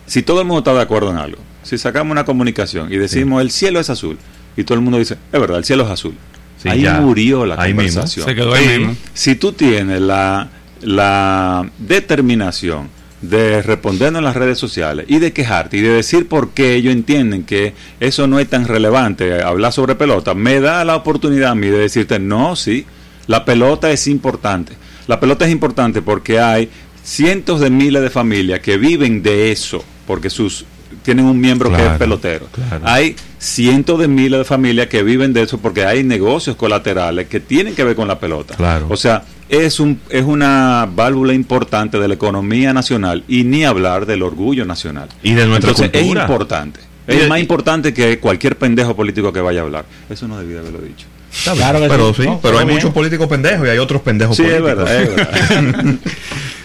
si 0.06 0.22
todo 0.22 0.40
el 0.40 0.46
mundo 0.46 0.58
está 0.60 0.74
de 0.74 0.80
acuerdo 0.82 1.10
en 1.10 1.16
algo, 1.18 1.38
si 1.62 1.78
sacamos 1.78 2.12
una 2.12 2.24
comunicación 2.24 2.92
y 2.92 2.96
decimos 2.96 3.40
el 3.42 3.50
cielo 3.50 3.80
es 3.80 3.88
azul, 3.90 4.18
y 4.56 4.64
todo 4.64 4.74
el 4.76 4.82
mundo 4.82 4.98
dice, 4.98 5.16
es 5.32 5.40
verdad, 5.40 5.58
el 5.58 5.64
cielo 5.64 5.84
es 5.84 5.90
azul. 5.90 6.14
Sí, 6.62 6.68
ahí 6.68 6.82
ya. 6.82 7.00
murió 7.00 7.44
la 7.46 7.54
Ahí 7.56 7.72
mismo. 7.74 8.00
conversación. 8.00 8.26
Se 8.26 8.34
quedó 8.34 8.54
ahí 8.54 8.78
mismo. 8.78 8.96
Si 9.14 9.34
tú 9.34 9.52
tienes 9.52 10.00
la, 10.00 10.48
la 10.82 11.68
determinación 11.78 12.88
de 13.20 13.62
respondernos 13.62 14.18
en 14.18 14.24
las 14.24 14.34
redes 14.36 14.58
sociales 14.58 15.06
y 15.08 15.18
de 15.20 15.32
quejarte 15.32 15.76
y 15.76 15.80
de 15.80 15.90
decir 15.90 16.28
por 16.28 16.50
qué 16.50 16.74
ellos 16.74 16.92
entienden 16.92 17.44
que 17.44 17.72
eso 18.00 18.26
no 18.26 18.38
es 18.40 18.48
tan 18.48 18.66
relevante, 18.66 19.42
hablar 19.42 19.72
sobre 19.72 19.94
pelota, 19.94 20.34
me 20.34 20.60
da 20.60 20.84
la 20.84 20.96
oportunidad 20.96 21.52
a 21.52 21.54
mí 21.54 21.68
de 21.68 21.78
decirte, 21.78 22.18
no, 22.18 22.56
sí, 22.56 22.84
la 23.26 23.44
pelota 23.44 23.90
es 23.90 24.06
importante. 24.06 24.74
La 25.06 25.18
pelota 25.20 25.44
es 25.46 25.52
importante 25.52 26.02
porque 26.02 26.38
hay 26.40 26.68
cientos 27.02 27.60
de 27.60 27.70
miles 27.70 28.02
de 28.02 28.10
familias 28.10 28.60
que 28.60 28.76
viven 28.76 29.22
de 29.22 29.50
eso, 29.52 29.84
porque 30.06 30.30
sus 30.30 30.64
tienen 31.02 31.24
un 31.24 31.40
miembro 31.40 31.70
que 31.70 31.84
es 31.84 31.92
pelotero. 31.98 32.46
claro. 32.52 32.84
Hay 32.86 33.16
cientos 33.38 33.98
de 33.98 34.06
miles 34.08 34.38
de 34.38 34.44
familias 34.44 34.86
que 34.86 35.02
viven 35.02 35.32
de 35.32 35.42
eso 35.42 35.58
porque 35.58 35.84
hay 35.84 36.04
negocios 36.04 36.54
colaterales 36.54 37.26
que 37.26 37.40
tienen 37.40 37.74
que 37.74 37.82
ver 37.82 37.96
con 37.96 38.06
la 38.06 38.20
pelota. 38.20 38.54
Claro. 38.54 38.86
O 38.88 38.96
sea, 38.96 39.24
es 39.48 39.80
un 39.80 40.00
es 40.10 40.24
una 40.24 40.88
válvula 40.94 41.34
importante 41.34 41.98
de 41.98 42.08
la 42.08 42.14
economía 42.14 42.72
nacional 42.72 43.24
y 43.26 43.42
ni 43.44 43.64
hablar 43.64 44.06
del 44.06 44.22
orgullo 44.22 44.64
nacional. 44.64 45.08
Y 45.22 45.32
de 45.32 45.46
nuestra 45.46 45.70
Entonces, 45.70 45.90
cultura. 45.90 46.22
es 46.22 46.28
importante. 46.30 46.80
Es 47.06 47.28
más 47.28 47.40
importante 47.40 47.92
que 47.92 48.18
cualquier 48.20 48.56
pendejo 48.56 48.94
político 48.94 49.32
que 49.32 49.40
vaya 49.40 49.60
a 49.60 49.64
hablar. 49.64 49.84
Eso 50.08 50.28
no 50.28 50.38
debía 50.38 50.60
haberlo 50.60 50.78
dicho. 50.78 51.06
Claro 51.54 51.80
que 51.80 51.88
pero 51.88 52.14
sí. 52.14 52.22
sí, 52.22 52.28
No, 52.28 52.40
pero 52.40 52.58
hay 52.58 52.66
muchos 52.66 52.92
políticos 52.92 53.26
pendejos 53.28 53.66
y 53.66 53.70
hay 53.70 53.78
otros 53.78 54.02
pendejos 54.02 54.36
Sí, 54.36 54.42
es 54.44 54.60
políticos. 54.60 54.84
verdad, 54.84 55.02
es 55.02 55.16
verdad. 55.16 55.94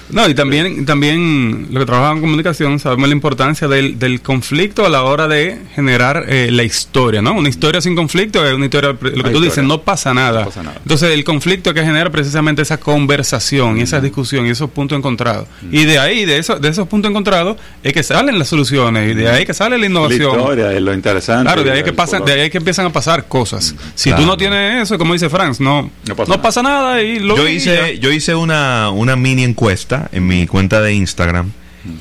No, 0.10 0.28
y 0.30 0.34
también, 0.34 0.86
también 0.86 1.68
lo 1.72 1.80
que 1.82 1.86
trabajamos 1.86 2.18
en 2.18 2.22
comunicación, 2.22 2.80
sabemos 2.80 3.10
la 3.10 3.16
importancia 3.16 3.68
del, 3.68 4.00
del 4.00 4.22
conflicto 4.22 4.86
a 4.86 4.90
la 4.90 5.04
hora 5.04 5.28
de 5.28 5.58
generar 5.76 6.26
eh, 6.28 6.50
la 6.52 6.64
historia, 6.64 7.22
¿no? 7.22 7.34
Una 7.34 7.50
historia 7.50 7.82
sin 7.82 7.96
conflicto 7.96 8.46
es 8.46 8.54
una 8.54 8.66
historia, 8.66 8.92
lo 8.92 9.00
que 9.00 9.06
Una 9.08 9.14
tú 9.16 9.20
historia. 9.30 9.42
dices, 9.50 9.64
no 9.64 9.82
pasa 9.82 10.14
nada. 10.14 10.42
No 10.42 10.46
pasa 10.48 10.64
nada. 10.64 10.78
Entonces, 10.82 11.12
el 11.12 11.24
conflicto 11.24 11.74
que 11.74 11.82
genera 11.84 12.10
precisamente 12.10 12.62
esa 12.62 12.78
conversación 12.78 13.78
y 13.78 13.82
esa 13.82 14.00
discusión 14.00 14.46
y 14.46 14.50
esos 14.52 14.70
puntos 14.70 14.98
encontrados. 14.98 15.48
Y 15.72 15.84
de 15.86 16.00
ahí, 16.00 16.26
de, 16.26 16.38
eso, 16.38 16.58
de 16.60 16.70
esos 16.70 16.88
puntos 16.88 17.10
encontrados, 17.10 17.58
es 17.84 17.94
que 17.94 18.04
salen 18.04 18.38
las 18.40 18.48
soluciones 18.48 19.12
y 19.12 19.16
de 19.16 19.30
ahí 19.30 19.46
que 19.46 19.54
sale 19.54 19.76
la 19.78 19.82
la 19.82 19.86
innovación. 19.88 20.32
historia 20.40 20.72
es 20.74 20.82
lo 20.82 20.94
interesante. 20.94 21.44
Claro, 21.44 21.64
de 21.64 21.72
ahí, 21.72 21.84
que 21.84 21.94
pasan, 21.94 22.22
color. 22.22 22.36
de 22.36 22.42
ahí 22.44 22.50
que 22.50 22.58
empiezan 22.58 22.86
a 22.86 22.92
pasar 22.94 23.28
cosas. 23.28 23.76
Si 23.96 24.10
Claro. 24.10 24.24
tú 24.24 24.28
no 24.28 24.38
tienes 24.38 24.84
eso, 24.84 24.98
como 24.98 25.14
dice 25.14 25.30
Franz, 25.30 25.60
no, 25.60 25.84
No 25.84 25.90
no 26.08 26.16
pasa 26.16 26.42
pasa, 26.42 26.64
nada. 26.64 27.02
y 27.02 27.20
lo 27.20 27.36
Yo 27.38 27.48
hice, 27.48 28.00
yo 28.00 28.12
hice 28.12 28.36
una, 28.36 28.90
una 28.90 29.16
mini 29.16 29.44
encuesta 29.44 29.97
en 30.12 30.28
mi 30.28 30.46
cuenta 30.48 30.82
de 30.82 30.94
Instagram 30.94 31.52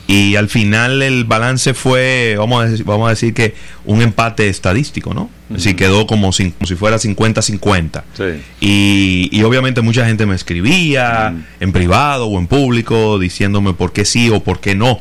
y 0.09 0.35
al 0.35 0.49
final 0.49 1.01
el 1.01 1.25
balance 1.25 1.73
fue, 1.73 2.35
vamos 2.37 2.65
a 2.65 2.69
decir, 2.69 2.85
vamos 2.85 3.07
a 3.07 3.11
decir 3.11 3.33
que 3.35 3.55
un 3.85 4.03
empate 4.03 4.49
estadístico, 4.49 5.15
¿no? 5.15 5.31
Así 5.55 5.75
quedó 5.75 6.09
como, 6.09 6.33
cin- 6.33 6.53
como 6.55 6.67
si 6.67 6.75
fuera 6.75 6.97
50-50. 6.97 8.03
Sí. 8.17 8.25
Y, 8.61 9.29
y 9.31 9.43
obviamente 9.45 9.83
mucha 9.83 10.05
gente 10.05 10.27
me 10.27 10.35
escribía 10.35 11.33
en 11.61 11.71
privado 11.73 12.27
o 12.27 12.37
en 12.41 12.49
público 12.49 13.19
diciéndome 13.21 13.75
por 13.75 13.93
qué 13.93 14.05
sí 14.05 14.29
o 14.29 14.41
por 14.43 14.59
qué 14.59 14.75
no. 14.75 14.99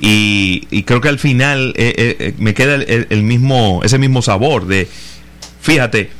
Y, 0.00 0.66
y 0.70 0.84
creo 0.84 1.00
que 1.02 1.08
al 1.10 1.18
final 1.18 1.74
eh, 1.76 1.94
eh, 1.96 2.16
eh, 2.18 2.34
me 2.38 2.54
queda 2.54 2.74
el 2.76 3.22
mismo, 3.22 3.80
ese 3.84 3.98
mismo 3.98 4.22
sabor 4.22 4.66
de, 4.66 4.88
fíjate, 5.60 6.10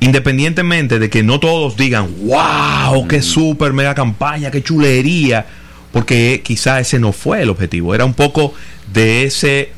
independientemente 0.00 0.98
de 0.98 1.10
que 1.10 1.22
no 1.22 1.38
todos 1.40 1.76
digan, 1.76 2.08
wow, 2.24 3.06
qué 3.06 3.22
super 3.22 3.72
mega 3.72 3.94
campaña, 3.94 4.50
qué 4.50 4.62
chulería, 4.62 5.46
porque 5.92 6.40
quizá 6.44 6.80
ese 6.80 6.98
no 6.98 7.12
fue 7.12 7.42
el 7.42 7.50
objetivo, 7.50 7.94
era 7.94 8.04
un 8.04 8.14
poco 8.14 8.54
de 8.92 9.24
ese, 9.24 9.72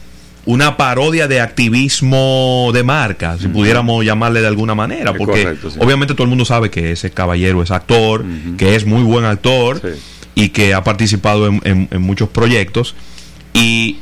una 0.46 0.76
parodia 0.76 1.28
de 1.28 1.40
activismo 1.40 2.70
de 2.72 2.82
marca, 2.82 3.36
si 3.38 3.48
pudiéramos 3.48 4.04
llamarle 4.04 4.40
de 4.40 4.46
alguna 4.46 4.74
manera, 4.74 5.12
porque 5.12 5.42
correcto, 5.44 5.70
sí. 5.70 5.78
obviamente 5.80 6.14
todo 6.14 6.24
el 6.24 6.28
mundo 6.28 6.44
sabe 6.44 6.70
que 6.70 6.92
ese 6.92 7.10
caballero 7.10 7.62
es 7.62 7.70
actor, 7.70 8.20
Ujú. 8.22 8.56
que 8.56 8.74
es 8.76 8.86
muy 8.86 9.02
buen 9.02 9.24
actor 9.24 9.80
Sí. 9.80 10.00
y 10.34 10.48
que 10.50 10.74
ha 10.74 10.84
participado 10.84 11.46
en, 11.46 11.60
en- 11.64 11.88
en 11.90 12.02
muchos 12.02 12.28
proyectos 12.28 12.94
y 13.54 13.98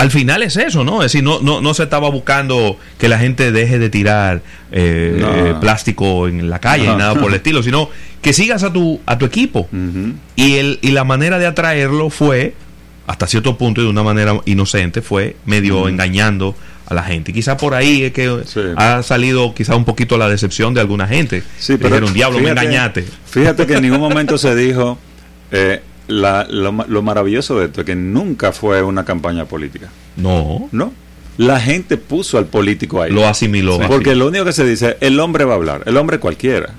al 0.00 0.10
final 0.10 0.42
es 0.42 0.56
eso, 0.56 0.82
¿no? 0.84 1.02
Es 1.02 1.12
decir, 1.12 1.22
no, 1.22 1.40
no, 1.40 1.60
no 1.60 1.74
se 1.74 1.82
estaba 1.82 2.08
buscando 2.08 2.78
que 2.98 3.08
la 3.08 3.18
gente 3.18 3.52
deje 3.52 3.78
de 3.78 3.90
tirar 3.90 4.40
eh, 4.72 5.16
No. 5.20 5.34
eh, 5.34 5.54
plástico 5.60 6.26
en 6.26 6.48
la 6.48 6.58
calle 6.58 6.86
No. 6.86 6.92
ni 6.92 6.98
nada 6.98 7.14
por 7.16 7.30
el 7.30 7.36
estilo, 7.36 7.62
sino 7.62 7.90
que 8.22 8.32
sigas 8.32 8.62
a 8.62 8.72
tu, 8.72 9.00
a 9.06 9.18
tu 9.18 9.26
equipo. 9.26 9.68
Y, 10.36 10.54
el, 10.56 10.78
y 10.82 10.90
la 10.92 11.04
manera 11.04 11.38
de 11.38 11.46
atraerlo 11.46 12.08
fue, 12.10 12.54
hasta 13.06 13.26
cierto 13.26 13.58
punto 13.58 13.80
y 13.80 13.84
de 13.84 13.90
una 13.90 14.02
manera 14.02 14.40
inocente, 14.46 15.02
fue 15.02 15.36
medio 15.44 15.86
engañando 15.88 16.54
a 16.86 16.94
la 16.94 17.02
gente. 17.02 17.30
Y 17.30 17.34
quizá 17.34 17.56
por 17.56 17.74
ahí 17.74 18.02
es 18.04 18.12
que 18.12 18.40
Sí. 18.46 18.60
ha 18.76 19.02
salido 19.02 19.54
quizá 19.54 19.76
un 19.76 19.84
poquito 19.84 20.16
la 20.18 20.28
decepción 20.28 20.72
de 20.74 20.80
alguna 20.80 21.06
gente. 21.06 21.42
Sí, 21.58 21.74
pero 21.76 21.90
Dijeron, 21.90 22.12
diablo, 22.14 22.40
me 22.40 22.50
engañaste. 22.50 23.04
Fíjate 23.30 23.66
que 23.66 23.74
en 23.74 23.82
ningún 23.82 24.00
momento 24.08 24.38
se 24.38 24.54
dijo 24.56 24.98
eh, 25.52 25.82
la- 26.10 26.46
lo, 26.50 26.72
lo 26.86 27.02
maravilloso 27.02 27.58
de 27.58 27.66
esto 27.66 27.80
es 27.80 27.86
que 27.86 27.94
nunca 27.94 28.52
fue 28.52 28.82
una 28.82 29.04
campaña 29.04 29.44
política. 29.46 29.88
No, 30.16 30.68
No. 30.72 30.92
La 31.36 31.58
gente 31.58 31.96
puso 31.96 32.36
al 32.36 32.44
político 32.46 33.00
ahí. 33.00 33.10
lo 33.10 33.26
asimiló. 33.26 33.78
Porque 33.88 34.14
lo 34.14 34.26
único 34.28 34.44
que 34.44 34.52
se 34.52 34.62
dice, 34.66 34.98
el 35.00 35.18
hombre 35.20 35.44
va 35.46 35.54
a 35.54 35.56
hablar. 35.56 35.82
El 35.86 35.96
hombre 35.96 36.18
cualquiera. 36.18 36.74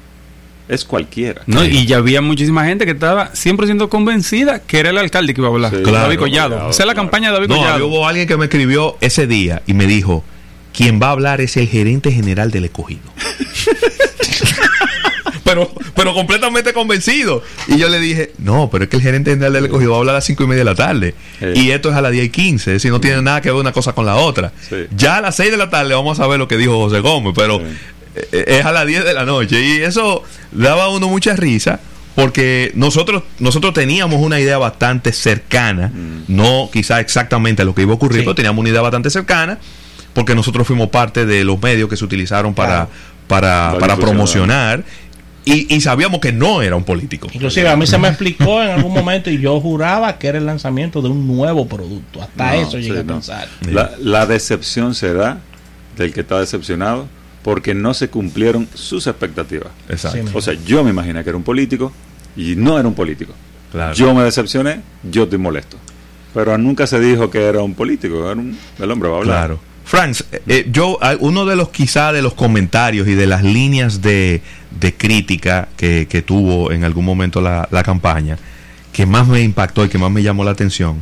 Es 0.69 0.85
cualquiera. 0.85 1.41
No, 1.47 1.63
Sí. 1.65 1.71
y 1.71 1.85
ya 1.87 1.97
había 1.97 2.21
muchísima 2.21 2.63
gente 2.65 2.85
que 2.85 2.91
estaba 2.91 3.31
100% 3.33 3.89
convencida 3.89 4.59
que 4.59 4.77
era 4.79 4.91
el 4.91 4.99
alcalde 4.99 5.33
que 5.33 5.41
iba 5.41 5.47
a 5.49 5.51
hablar. 5.51 5.71
Sí, 5.71 5.77
David 5.91 6.19
Collado. 6.19 6.49
claro, 6.57 6.69
Esa 6.69 6.83
es 6.83 6.85
la 6.87 6.93
claro. 6.93 6.95
campaña 7.07 7.29
de 7.29 7.33
David 7.37 7.47
No, 7.49 7.55
Collado. 7.57 7.87
hubo 7.87 8.07
alguien 8.07 8.27
que 8.27 8.37
me 8.37 8.45
escribió 8.45 8.97
ese 9.01 9.25
día 9.25 9.63
y 9.65 9.73
me 9.73 9.87
dijo, 9.87 10.23
quien 10.73 11.01
va 11.01 11.07
a 11.07 11.11
hablar 11.11 11.41
es 11.41 11.57
el 11.57 11.67
gerente 11.67 12.11
general 12.11 12.51
del 12.51 12.65
escogido. 12.65 13.01
pero, 15.43 15.71
pero 15.95 16.13
completamente 16.13 16.73
convencido. 16.73 17.43
Y 17.67 17.77
yo 17.77 17.89
le 17.89 17.99
dije, 17.99 18.31
no, 18.37 18.69
pero 18.71 18.83
es 18.85 18.89
que 18.89 18.97
el 18.97 19.01
gerente 19.01 19.31
general 19.31 19.53
del 19.53 19.65
escogido 19.65 19.91
va 19.91 19.97
a 19.97 19.99
hablar 19.99 20.15
a 20.15 20.17
las 20.17 20.25
cinco 20.25 20.43
y 20.43 20.47
media 20.47 20.59
de 20.61 20.65
la 20.65 20.75
tarde. 20.75 21.15
Sí. 21.39 21.45
Y 21.55 21.71
esto 21.71 21.89
es 21.89 21.95
a 21.95 22.01
las 22.01 22.11
10 22.11 22.25
y 22.25 22.29
15, 22.29 22.71
es 22.71 22.75
decir, 22.75 22.91
no 22.91 23.01
tiene 23.01 23.21
nada 23.21 23.41
que 23.41 23.49
ver 23.51 23.59
una 23.59 23.71
cosa 23.71 23.93
con 23.93 24.05
la 24.05 24.15
otra. 24.15 24.51
Sí. 24.69 24.75
Ya 24.95 25.17
a 25.17 25.21
las 25.21 25.35
6 25.35 25.51
de 25.51 25.57
la 25.57 25.69
tarde 25.69 25.93
vamos 25.93 26.19
a 26.19 26.27
ver 26.27 26.39
lo 26.39 26.47
que 26.47 26.57
dijo 26.57 26.77
José 26.77 26.99
Gómez, 26.99 27.33
pero 27.35 27.59
Sí. 27.59 27.65
eh, 28.33 28.43
es 28.59 28.65
a 28.65 28.71
las 28.71 28.85
10 28.85 29.03
de 29.05 29.13
la 29.13 29.25
noche. 29.25 29.59
Y 29.61 29.81
eso 29.81 30.23
daba 30.51 30.83
a 30.85 30.89
uno 30.89 31.07
mucha 31.07 31.35
risa. 31.35 31.79
Porque 32.13 32.71
nosotros, 32.75 33.23
nosotros 33.39 33.73
teníamos 33.73 34.19
una 34.21 34.37
idea 34.37 34.57
bastante 34.57 35.13
cercana, 35.13 35.87
Mm. 35.87 36.23
no 36.27 36.69
quizá 36.71 36.99
exactamente 36.99 37.61
a 37.61 37.65
lo 37.65 37.73
que 37.73 37.83
iba 37.83 37.93
a 37.93 37.95
ocurrir, 37.95 38.19
Sí. 38.19 38.25
pero 38.25 38.35
teníamos 38.35 38.59
una 38.59 38.67
idea 38.69 38.81
bastante 38.81 39.09
cercana, 39.09 39.59
porque 40.13 40.35
nosotros 40.35 40.67
fuimos 40.67 40.89
parte 40.89 41.25
de 41.25 41.45
los 41.45 41.61
medios 41.61 41.89
que 41.89 41.95
se 41.95 42.03
utilizaron 42.03 42.53
para, 42.53 42.89
para, 43.27 43.77
para 43.79 43.95
promocionar, 43.95 44.83
y, 45.45 45.73
y 45.73 45.81
sabíamos 45.81 46.19
que 46.19 46.31
no 46.31 46.61
era 46.61 46.75
un 46.75 46.83
político. 46.83 47.27
Inclusive 47.33 47.67
a 47.69 47.75
mí 47.75 47.87
se 47.87 47.97
me 47.97 48.07
explicó 48.09 48.61
en 48.61 48.69
algún 48.69 48.93
momento 48.93 49.29
y 49.29 49.39
yo 49.39 49.59
juraba 49.59 50.17
que 50.17 50.27
era 50.27 50.37
el 50.37 50.45
lanzamiento 50.45 51.01
de 51.01 51.09
un 51.09 51.27
nuevo 51.27 51.67
producto. 51.67 52.21
Hasta 52.21 52.53
No, 52.55 52.61
eso 52.61 52.71
sí, 52.77 52.83
llegué 52.83 52.99
a 52.99 53.03
no. 53.03 53.13
pensar. 53.13 53.47
La, 53.69 53.91
la 53.99 54.25
decepción 54.25 54.93
se 54.95 55.13
da 55.13 55.39
del 55.97 56.13
que 56.13 56.21
está 56.21 56.39
decepcionado 56.39 57.07
porque 57.43 57.73
no 57.73 57.93
se 57.93 58.09
cumplieron 58.09 58.67
sus 58.75 59.07
expectativas. 59.07 59.69
Exacto. 59.89 60.27
Sí, 60.27 60.33
O 60.35 60.41
sea, 60.41 60.53
yo 60.65 60.83
me 60.83 60.91
imaginé 60.91 61.23
que 61.23 61.29
era 61.29 61.37
un 61.37 61.43
político 61.43 61.91
y 62.35 62.55
no 62.55 62.77
era 62.77 62.87
un 62.87 62.93
político. 62.93 63.33
Claro. 63.71 63.93
Yo 63.93 64.13
me 64.13 64.23
decepcioné, 64.23 64.81
yo 65.09 65.23
estoy 65.23 65.39
molesto. 65.39 65.77
Pero 66.33 66.57
nunca 66.57 66.85
se 66.87 66.99
dijo 66.99 67.29
que 67.29 67.41
era 67.43 67.61
un 67.61 67.73
político, 67.73 68.29
era 68.29 68.39
un, 68.39 68.57
el 68.79 68.91
hombre 68.91 69.09
va 69.09 69.15
a 69.15 69.19
hablar. 69.19 69.37
Claro. 69.47 69.59
Franz, 69.83 70.23
eh, 70.31 70.41
eh, 70.47 70.67
yo, 70.71 70.97
ah, 71.01 71.15
uno 71.19 71.45
de 71.45 71.55
los 71.55 71.69
quizá 71.69 72.13
de 72.13 72.21
los 72.21 72.33
comentarios 72.33 73.07
y 73.07 73.15
de 73.15 73.27
las 73.27 73.43
líneas 73.43 74.01
de, 74.01 74.41
de 74.79 74.93
crítica 74.93 75.67
que, 75.77 76.07
que 76.09 76.21
tuvo 76.21 76.71
en 76.71 76.83
algún 76.83 77.05
momento 77.05 77.41
la, 77.41 77.67
la 77.71 77.83
campaña, 77.83 78.37
que 78.93 79.05
más 79.05 79.27
me 79.27 79.41
impactó 79.41 79.85
y 79.85 79.89
que 79.89 79.97
más 79.97 80.11
me 80.11 80.23
llamó 80.23 80.43
la 80.43 80.51
atención, 80.51 81.01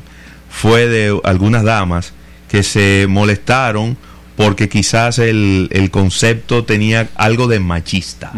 fue 0.50 0.88
de 0.88 1.18
algunas 1.24 1.64
damas 1.64 2.14
que 2.50 2.64
se 2.64 3.06
molestaron 3.08 3.98
porque 4.36 4.70
quizás 4.70 5.20
el, 5.20 5.68
el 5.72 5.92
concepto 5.92 6.64
tenía 6.64 7.10
algo 7.16 7.48
de 7.48 7.60
machista, 7.60 8.32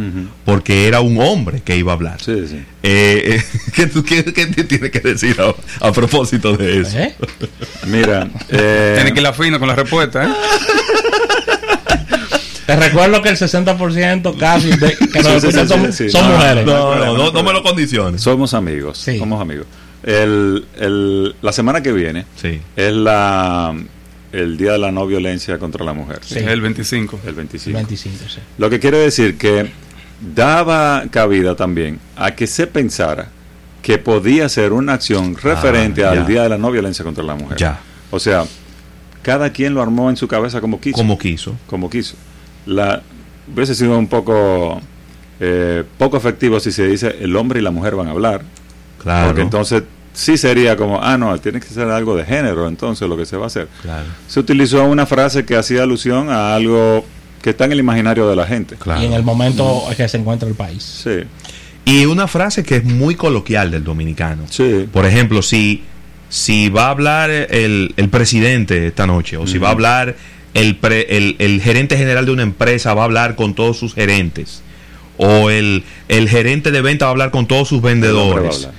porque 0.46 0.88
era 0.88 1.00
un 1.00 1.22
hombre 1.22 1.62
que 1.64 1.78
iba 1.78 1.92
a 1.92 1.96
hablar. 1.96 2.20
Sí, 2.20 2.48
sí. 2.48 2.56
Eh, 2.82 3.36
eh, 3.38 3.44
¿qué, 3.76 3.86
tú- 3.86 4.04
qué- 4.04 4.24
qué 4.34 4.48
te 4.48 4.64
tienes 4.64 4.90
que 4.90 5.00
decir 5.00 5.38
a, 5.40 5.88
a 5.88 5.92
propósito 5.92 6.58
de 6.58 6.80
eso? 6.82 6.98
¿Eh? 6.98 7.16
Mira, 7.86 8.28
eh, 8.50 8.94
Tiene 8.96 9.14
que 9.14 9.22
ir 9.22 9.28
afino 9.28 9.60
con 9.60 9.68
la 9.68 9.76
respuesta, 9.76 10.24
¿eh? 10.26 10.28
Te 12.80 12.88
recuerdo 12.90 13.22
que 13.22 13.30
el 13.30 13.38
60% 13.38 14.38
casi 14.38 14.70
de, 14.70 14.96
que 15.13 15.22
nos 15.24 15.34
Sí, 15.34 15.40
sí, 15.42 15.48
escuchan 15.48 15.68
sí, 15.68 15.74
son, 15.74 15.94
sí, 15.94 16.04
sí. 16.06 16.10
son 16.10 16.28
No, 16.30 16.36
mujeres. 16.36 16.66
No, 16.66 16.96
no, 16.96 17.18
no, 17.18 17.32
no 17.32 17.44
me 17.44 17.54
lo 17.54 17.63
condiciones. 17.63 18.22
somos 18.22 18.54
amigos, 18.54 18.98
Sí. 18.98 19.18
somos 19.18 19.42
amigos. 19.42 19.66
El, 20.04 20.66
el- 20.80 21.36
la 21.42 21.51
semana 21.54 21.82
que 21.82 21.92
viene 21.92 22.25
Sí. 22.42 22.60
es 22.75 22.94
la 22.94 23.75
el 24.32 24.56
Día 24.58 24.72
de 24.74 24.78
la 24.80 24.92
No 24.94 25.06
Violencia 25.06 25.58
contra 25.60 25.84
la 25.84 25.92
Mujer, 25.94 26.20
Sí. 26.24 26.40
Es 26.40 26.48
el 26.48 26.62
25. 26.62 27.20
el 27.28 27.34
25. 27.34 27.78
25, 27.78 28.18
sí. 28.30 28.40
Lo 28.58 28.70
que 28.70 28.80
quiere 28.80 28.98
decir 28.98 29.38
que 29.38 29.70
daba 30.34 31.04
cabida 31.12 31.56
también 31.56 32.00
a 32.16 32.32
que 32.32 32.48
se 32.48 32.68
pensara 32.68 33.28
que 33.82 33.98
podía 33.98 34.48
ser 34.48 34.74
una 34.74 34.94
acción 34.94 35.36
referente 35.36 36.06
Ah, 36.06 36.12
al 36.12 36.20
ya. 36.20 36.25
Día 36.25 36.44
de 36.44 36.50
la 36.50 36.58
No 36.58 36.72
Violencia 36.72 37.04
contra 37.04 37.24
la 37.24 37.36
Mujer. 37.36 37.58
Ya. 37.58 37.80
O 38.12 38.20
sea, 38.20 38.46
cada 39.22 39.51
quien 39.51 39.74
lo 39.74 39.82
armó 39.82 40.10
en 40.10 40.18
su 40.18 40.28
cabeza 40.28 40.62
como 40.62 40.80
quiso. 40.80 40.96
Como 40.98 41.18
quiso. 41.18 41.56
Como 41.68 41.90
quiso. 41.90 42.16
La, 42.65 43.01
hubiese 43.53 43.75
sido 43.75 43.98
un 43.98 44.08
poco 44.08 44.82
eh, 45.39 45.84
poco 45.98 46.18
efectivo 46.18 46.60
si 46.60 46.72
se 46.72 46.88
dice 46.88 47.15
el 47.20 47.36
hombre 47.36 47.60
y 47.60 47.63
la 47.63 47.72
mujer 47.72 47.96
van 47.96 48.08
a 48.08 48.12
hablar. 48.12 48.44
Claro. 49.01 49.27
Porque 49.27 49.41
entonces 49.41 49.84
sí 50.13 50.38
sería 50.38 50.75
como, 50.75 51.01
ah, 51.01 51.18
no, 51.18 51.38
tiene 51.39 51.60
que 51.60 51.68
ser 51.68 51.89
algo 51.89 52.15
de 52.15 52.25
género, 52.25 52.68
entonces 52.68 53.08
lo 53.10 53.18
que 53.18 53.25
se 53.25 53.38
va 53.38 53.46
a 53.46 53.48
hacer. 53.48 53.68
Claro. 53.82 54.06
Se 54.27 54.39
utilizó 54.39 54.86
una 54.86 55.06
frase 55.06 55.46
que 55.46 55.56
hacía 55.56 55.84
alusión 55.84 56.30
a 56.30 56.53
algo 56.56 57.06
que 57.41 57.51
está 57.51 57.65
en 57.65 57.72
el 57.72 57.80
imaginario 57.80 58.30
de 58.30 58.36
la 58.36 58.46
gente. 58.46 58.75
Claro. 58.75 59.01
Y 59.01 59.06
en 59.06 59.13
el 59.13 59.24
momento 59.24 59.84
en 59.89 59.96
que 59.96 60.08
se 60.08 60.18
encuentra 60.18 60.48
el 60.48 60.53
país. 60.53 60.84
Sí, 60.84 61.22
Y 61.86 62.06
una 62.06 62.27
frase 62.27 62.63
que 62.63 62.75
es 62.75 62.84
muy 62.84 63.15
coloquial 63.15 63.72
del 63.72 63.84
dominicano. 63.84 64.44
sí. 64.50 64.88
Por 64.91 65.08
ejemplo, 65.08 65.41
si, 65.41 65.84
si 66.30 66.70
va 66.70 66.86
a 66.86 66.89
hablar 66.91 67.32
el, 67.32 67.94
el 67.98 68.10
presidente 68.10 68.86
esta 68.86 69.08
noche, 69.08 69.38
o 69.38 69.48
si 69.48 69.58
va 69.58 69.70
a 69.70 69.72
hablar 69.72 70.15
el, 70.53 70.75
pre- 70.75 71.17
el, 71.17 71.36
el 71.39 71.62
gerente 71.62 71.98
general 71.98 72.25
de 72.25 72.31
una 72.31 72.43
empresa, 72.43 72.93
va 72.93 73.03
a 73.03 73.05
hablar 73.05 73.36
con 73.36 73.53
todos 73.53 73.77
sus 73.77 73.93
gerentes, 73.93 74.63
o 75.17 75.50
el, 75.50 75.84
el 76.08 76.29
gerente 76.29 76.72
de 76.72 76.81
venta 76.81 77.05
va 77.05 77.10
a 77.10 77.12
hablar 77.12 77.31
con 77.31 77.48
todos 77.48 77.67
sus 77.67 77.81
vendedores. 77.81 78.70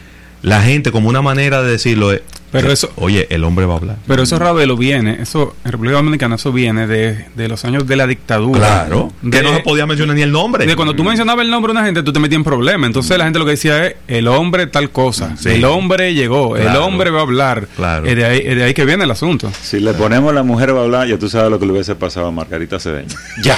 La 0.42 0.62
gente, 0.62 0.90
como 0.90 1.08
una 1.08 1.22
manera 1.22 1.62
de 1.62 1.70
decirlo, 1.70 2.12
es, 2.12 2.22
Pero 2.52 2.66
que, 2.68 2.74
eso- 2.74 2.92
oye, 2.96 3.26
el 3.30 3.42
hombre 3.44 3.64
va 3.66 3.74
a 3.74 3.76
hablar. 3.78 3.96
Pero 4.06 4.22
eso 4.22 4.38
Ravelo 4.38 4.76
viene, 4.76 5.16
eso, 5.22 5.56
en 5.64 5.72
República 5.72 5.96
Dominicana, 5.96 6.34
eso 6.36 6.52
viene 6.52 6.86
de, 6.86 7.24
de 7.34 7.48
los 7.48 7.64
años 7.64 7.86
de 7.86 7.96
la 7.96 8.06
dictadura. 8.06 8.58
Claro, 8.60 9.12
De, 9.22 9.30
que 9.38 9.42
no 9.42 9.54
se 9.54 9.60
podía 9.60 9.86
mencionar 9.86 10.14
ni 10.14 10.22
el 10.22 10.30
nombre. 10.30 10.66
de 10.66 10.76
cuando 10.76 10.94
tú 10.94 11.02
mencionabas 11.02 11.44
el 11.44 11.50
nombre 11.50 11.72
de 11.72 11.78
una 11.78 11.86
gente, 11.86 12.02
tú 12.02 12.12
te 12.12 12.20
metías 12.20 12.36
en 12.38 12.44
problemas. 12.44 12.86
Entonces 12.86 13.16
la 13.18 13.24
gente 13.24 13.38
lo 13.38 13.46
que 13.46 13.52
decía 13.52 13.86
es, 13.86 13.94
el 14.06 14.28
hombre 14.28 14.66
tal 14.66 14.90
cosa, 14.90 15.36
Sí. 15.38 15.48
el 15.48 15.64
hombre 15.64 16.12
llegó, 16.14 16.56
el 16.56 16.76
hombre 16.76 17.10
va 17.10 17.20
a 17.20 17.22
hablar. 17.22 17.68
Claro. 17.74 18.06
Es 18.06 18.14
de, 18.16 18.24
ahí, 18.26 18.42
es 18.44 18.54
de 18.56 18.64
ahí 18.64 18.74
que 18.74 18.84
viene 18.84 19.04
el 19.04 19.10
asunto. 19.10 19.50
Si 19.62 19.80
le 19.80 19.94
ponemos 19.94 20.34
la 20.34 20.42
mujer 20.42 20.74
va 20.76 20.80
a 20.80 20.84
hablar, 20.84 21.08
ya 21.08 21.18
tú 21.18 21.28
sabes 21.30 21.50
lo 21.50 21.58
que 21.58 21.64
le 21.66 21.72
hubiese 21.72 21.94
pasado 21.94 22.26
a 22.26 22.30
Margarita 22.32 22.78
Cedeño. 22.78 23.16
Ya. 23.42 23.56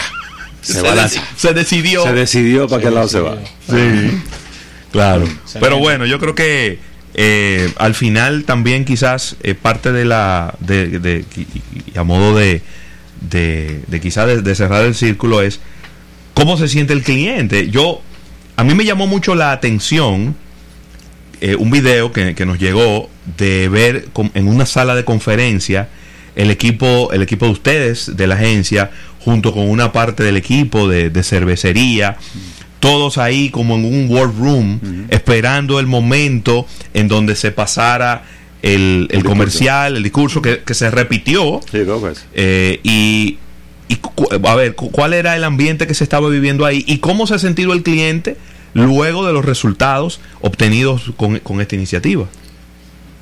Se, 0.61 0.81
va 0.81 0.91
a 0.91 0.93
deci- 0.93 0.97
lanzar. 0.97 1.25
se 1.37 1.53
decidió. 1.53 2.03
Se 2.05 2.13
decidió 2.13 2.69
para 2.69 2.81
qué 2.83 2.91
lado 2.91 3.09
se 3.09 3.21
va. 3.21 3.37
Sí, 3.69 4.23
claro. 4.93 5.27
Se 5.45 5.59
Pero 5.59 5.79
bueno, 5.79 6.07
yo 6.07 6.19
creo 6.19 6.35
que 6.35 6.79
eh, 7.15 7.73
al 7.77 7.95
final 7.95 8.45
también 8.45 8.85
quizás 8.85 9.37
eh, 9.43 9.55
parte 9.55 9.93
de 9.93 10.05
la, 10.05 10.55
de, 10.59 10.99
de- 10.99 11.25
a 11.97 12.03
modo 12.03 12.37
de, 12.37 12.61
de, 13.31 14.01
quizás 14.03 14.43
de, 14.43 14.55
cerrar 14.55 14.85
el 14.85 14.95
círculo 14.95 15.41
es 15.41 15.61
cómo 16.35 16.57
se 16.57 16.67
siente 16.69 16.93
el 16.93 17.03
cliente. 17.03 17.71
Yo, 17.71 18.03
a 18.57 18.65
mí 18.65 18.75
me 18.75 18.85
llamó 18.85 19.07
mucho 19.07 19.37
la 19.37 19.53
atención 19.53 20.35
eh, 21.41 21.55
un 21.55 21.71
video 21.71 22.13
que, 22.13 22.35
nos 22.45 22.59
llegó 22.59 23.09
de 23.37 23.69
ver 23.69 24.09
en 24.35 24.49
una 24.49 24.67
sala 24.67 24.97
de 24.97 25.05
conferencia 25.05 25.89
el 26.35 26.51
equipo, 26.51 27.13
el 27.13 27.23
equipo 27.23 27.47
de 27.47 27.53
ustedes 27.53 28.17
de 28.17 28.27
la 28.27 28.35
agencia 28.35 28.91
junto 29.21 29.53
con 29.55 29.69
una 29.71 29.93
parte 29.93 30.25
del 30.25 30.37
equipo 30.37 30.89
de 30.89 31.23
cervecería, 31.23 32.19
todos 32.85 33.19
ahí 33.19 33.49
como 33.51 33.77
en 33.77 33.85
un 33.85 34.07
war 34.11 34.31
room 34.39 34.79
esperando 35.09 35.81
el 35.81 35.87
momento 35.87 36.67
en 36.93 37.09
donde 37.09 37.35
se 37.35 37.51
pasara 37.51 38.25
el, 38.63 39.09
el 39.11 39.25
comercial, 39.25 39.97
el 39.97 40.03
discurso 40.03 40.43
que, 40.43 40.63
que 40.63 40.75
se 40.75 40.91
repitió 40.91 41.61
Sí, 41.71 41.79
veces. 41.79 42.27
eh, 42.35 42.81
y, 42.83 43.39
y 43.89 43.99
a 44.47 44.55
ver, 44.55 44.75
cu- 44.75 44.91
¿cuál 44.91 45.13
era 45.15 45.35
el 45.37 45.45
ambiente 45.45 45.87
que 45.87 45.95
se 45.95 46.05
estaba 46.05 46.29
viviendo 46.29 46.65
ahí? 46.67 46.85
¿Y 46.87 46.99
cómo 46.99 47.27
se 47.27 47.35
ha 47.35 47.39
sentido 47.39 47.73
el 47.73 47.83
cliente 47.83 48.37
luego 48.75 49.27
de 49.27 49.33
los 49.33 49.45
resultados 49.45 50.21
obtenidos 50.41 51.13
con, 51.17 51.39
con 51.41 51.61
esta 51.61 51.75
iniciativa? 51.77 52.27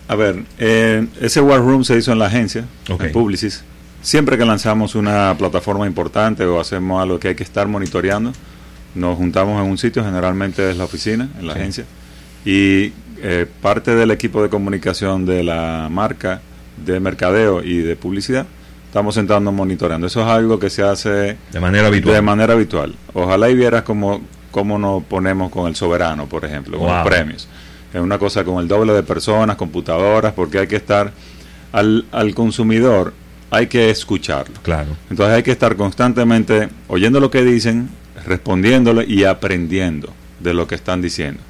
A 0.09 0.15
ver, 0.17 0.43
eh, 0.59 1.07
ese 1.21 1.41
War 1.41 1.61
Room 1.61 1.85
se 1.85 1.97
hizo 1.97 2.13
en 2.13 2.19
la 2.19 2.27
agencia, 2.27 2.65
en 2.89 3.13
Publicis. 3.13 3.63
Siempre 4.03 4.37
que 4.37 4.45
lanzamos 4.45 4.95
una 4.97 5.35
plataforma 5.39 5.87
importante 5.87 6.45
o 6.45 6.61
hacemos 6.61 7.01
algo 7.03 7.19
que 7.21 7.29
hay 7.29 7.35
que 7.37 7.45
estar 7.45 7.69
monitoreando, 7.69 8.33
nos 8.95 9.17
juntamos 9.17 9.63
en 9.65 9.71
un 9.71 9.79
sitio, 9.79 10.05
generalmente 10.05 10.71
es 10.71 10.77
la 10.77 10.85
oficina, 10.85 11.29
en 11.39 11.47
la 11.47 11.55
Sí. 11.55 11.59
agencia, 11.61 11.85
y 12.45 12.93
eh, 13.25 13.47
parte 13.61 13.95
del 13.95 14.11
equipo 14.11 14.43
de 14.43 14.49
comunicación 14.49 15.25
de 15.25 15.45
la 15.45 15.89
marca, 15.91 16.41
de 16.85 16.99
mercadeo 17.01 17.63
y 17.63 17.79
de 17.79 17.95
publicidad, 17.97 18.47
estamos 18.87 19.15
sentando 19.15 19.53
monitoreando. 19.53 20.07
Eso 20.09 20.21
es 20.23 20.27
algo 20.27 20.59
que 20.59 20.69
se 20.71 20.83
hace 20.83 21.37
De 21.53 21.61
manera 21.61 21.87
habitual. 21.87 22.15
de 22.17 22.23
manera 22.23 22.53
habitual. 22.55 22.95
Ojalá 23.15 23.49
y 23.49 23.55
vieras 23.55 23.83
cómo, 23.83 24.21
cómo 24.51 24.79
nos 24.79 25.03
ponemos 25.05 25.51
con 25.51 25.69
el 25.69 25.77
soberano, 25.77 26.27
por 26.27 26.45
ejemplo, 26.45 26.79
con 26.79 26.89
los 26.89 27.07
premios. 27.07 27.49
Es 27.95 28.01
una 28.01 28.19
cosa 28.19 28.43
con 28.45 28.61
el 28.61 28.69
doble 28.69 28.93
de 28.93 29.03
personas, 29.03 29.57
computadoras, 29.57 30.33
porque 30.33 30.59
hay 30.59 30.67
que 30.67 30.77
estar 30.77 31.13
al, 31.73 32.05
al 32.11 32.35
consumidor, 32.35 33.13
hay 33.51 33.67
que 33.69 33.89
escucharlo. 33.91 34.55
Claro. 34.63 34.91
Entonces 35.11 35.37
hay 35.37 35.43
que 35.43 35.53
estar 35.53 35.77
constantemente 35.77 36.69
oyendo 36.89 37.21
lo 37.21 37.31
que 37.31 37.43
dicen, 37.45 37.89
respondiéndole 38.27 39.05
y 39.07 39.25
aprendiendo 39.25 40.13
de 40.41 40.55
lo 40.55 40.67
que 40.67 40.75
están 40.75 41.01
diciendo. 41.03 41.41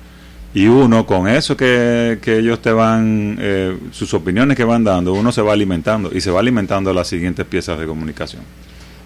Y 0.55 0.67
uno, 0.67 1.07
con 1.07 1.29
eso 1.29 1.57
que, 1.57 2.19
que 2.21 2.39
ellos 2.39 2.61
te 2.61 2.73
van, 2.73 3.39
eh, 3.41 3.77
sus 3.91 4.13
opiniones 4.13 4.57
que 4.57 4.65
van 4.65 4.85
dando, 4.85 5.15
uno 5.15 5.33
se 5.33 5.41
va 5.41 5.55
alimentando 5.55 6.11
y 6.15 6.21
se 6.21 6.31
va 6.31 6.41
alimentando 6.41 6.93
las 6.93 7.09
siguientes 7.09 7.47
piezas 7.47 7.79
de 7.79 7.87
comunicación. 7.87 8.43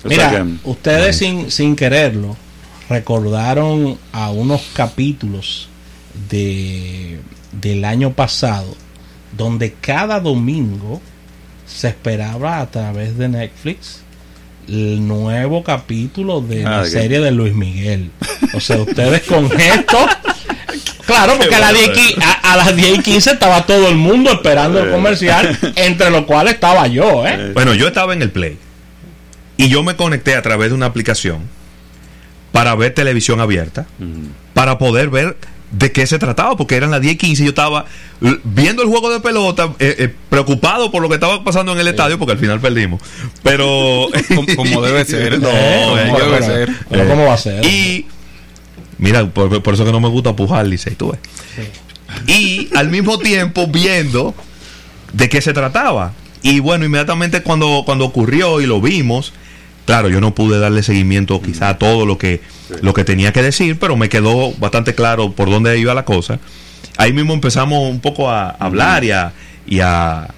O 0.05 0.09
Mira, 0.09 0.31
que- 0.31 0.44
ustedes 0.64 1.16
sin, 1.16 1.50
sin 1.50 1.76
quererlo 1.76 2.37
recordaron 2.88 3.96
a 4.12 4.31
unos 4.31 4.68
capítulos 4.74 5.68
de, 6.31 7.20
del 7.52 7.85
año 7.85 8.12
pasado 8.12 8.74
donde 9.37 9.72
cada 9.74 10.18
domingo 10.20 11.00
se 11.66 11.88
esperaba 11.88 12.61
a 12.61 12.70
través 12.70 13.16
de 13.18 13.29
Netflix 13.29 14.02
el 14.68 15.07
nuevo 15.07 15.62
capítulo 15.62 16.40
de 16.40 16.64
Ah, 16.66 16.70
la 16.70 16.79
¿de 16.79 16.85
qué? 16.85 16.90
serie 16.90 17.20
de 17.20 17.31
Luis 17.31 17.55
Miguel. 17.55 18.11
O 18.55 18.61
sea, 18.61 18.76
ustedes 18.79 19.22
con 19.22 19.44
esto... 19.61 19.98
Claro, 21.07 21.35
porque 21.38 21.55
a, 21.55 21.61
las 21.61 21.72
10 21.72 21.87
y 21.87 21.90
qui- 21.92 22.20
a, 22.20 22.52
a 22.52 22.57
las 22.57 22.74
10 22.74 22.98
y 22.98 23.02
15 23.02 23.31
estaba 23.31 23.64
todo 23.64 23.88
el 23.88 23.94
mundo 23.94 24.33
esperando 24.33 24.81
el 24.83 24.90
comercial, 24.90 25.57
entre 25.76 26.11
los 26.11 26.24
cuales 26.24 26.55
estaba 26.55 26.88
yo, 26.88 27.24
¿eh? 27.24 27.52
Bueno, 27.55 27.74
yo 27.74 27.87
estaba 27.87 28.12
en 28.12 28.22
el 28.22 28.31
Play 28.33 28.59
y 29.57 29.68
yo 29.68 29.85
me 29.85 29.94
conecté 29.94 30.35
a 30.35 30.42
través 30.42 30.70
de 30.70 30.74
una 30.74 30.87
aplicación 30.87 31.42
para 32.50 32.74
ver 32.74 32.92
televisión 32.92 33.40
abierta, 33.40 33.87
para 34.52 34.79
poder 34.79 35.09
ver 35.09 35.37
de 35.72 35.90
qué 35.92 36.07
se 36.07 36.18
trataba, 36.18 36.57
porque 36.57 36.76
eran 36.76 36.90
las 36.90 37.00
10 37.00 37.14
y 37.14 37.16
15 37.18 37.42
y 37.42 37.46
yo 37.46 37.50
estaba 37.50 37.87
viendo 38.44 38.83
el 38.83 38.88
juego 38.88 39.11
de 39.11 39.20
pelota, 39.20 39.74
eh, 39.79 39.96
eh, 39.98 40.14
preocupado 40.31 40.90
por 40.90 41.02
lo 41.02 41.09
que 41.09 41.14
estaba 41.16 41.42
pasando 41.44 41.72
en 41.72 41.79
el 41.79 41.88
estadio, 41.88 42.18
porque 42.18 42.33
al 42.33 42.38
final 42.38 42.61
perdimos. 42.61 43.00
Pero. 43.42 44.09
Como, 44.29 44.46
como 44.57 44.83
debe 44.83 45.05
ser. 45.05 45.38
No, 45.40 45.48
como 45.48 45.98
eh, 45.98 46.05
debe 46.05 46.12
pero- 46.38 46.46
ser. 46.46 46.70
pero 46.88 47.02
Eh, 47.02 47.09
¿cómo 47.09 47.24
va 47.26 47.35
a 47.35 47.38
ser? 47.38 47.64
Y. 47.64 48.07
Mira, 48.98 49.26
por, 49.29 49.62
por 49.62 49.74
eso 49.74 49.85
que 49.85 49.92
no 49.92 50.00
me 50.00 50.09
gusta 50.09 50.35
pujar, 50.35 50.66
Licey, 50.66 50.94
tú 50.94 51.11
ves. 51.12 51.20
Y 52.26 52.70
al 52.74 52.88
mismo 52.88 53.18
tiempo 53.18 53.66
viendo 53.66 54.35
de 55.12 55.29
qué 55.29 55.40
se 55.42 55.52
trataba. 55.52 56.12
Y 56.42 56.61
bueno, 56.61 56.85
inmediatamente 56.85 57.42
cuando, 57.42 57.83
cuando 57.85 58.05
ocurrió 58.05 58.61
y 58.61 58.66
lo 58.66 58.81
vimos, 58.81 59.33
claro, 59.87 60.09
yo 60.11 60.20
no 60.20 60.35
pude 60.35 60.59
darle 60.59 60.83
seguimiento 60.83 61.40
quizá 61.40 61.70
a 61.70 61.79
todo 61.79 62.05
lo 62.05 62.18
que, 62.18 62.40
lo 62.83 62.92
que 62.92 63.05
tenía 63.05 63.33
que 63.33 63.42
decir, 63.42 63.79
pero 63.79 63.96
me 63.96 64.09
quedó 64.11 64.53
bastante 64.59 64.94
claro 64.94 65.33
por 65.33 65.49
dónde 65.49 65.79
iba 65.79 65.94
la 65.94 66.05
cosa. 66.05 66.38
Ahí 66.99 67.12
mismo 67.14 67.33
empezamos 67.33 67.88
un 67.90 68.01
poco 68.01 68.31
a 68.31 68.51
hablar 68.51 69.05
y 69.05 69.11
a, 69.12 69.33
y 69.66 69.81
a, 69.81 70.29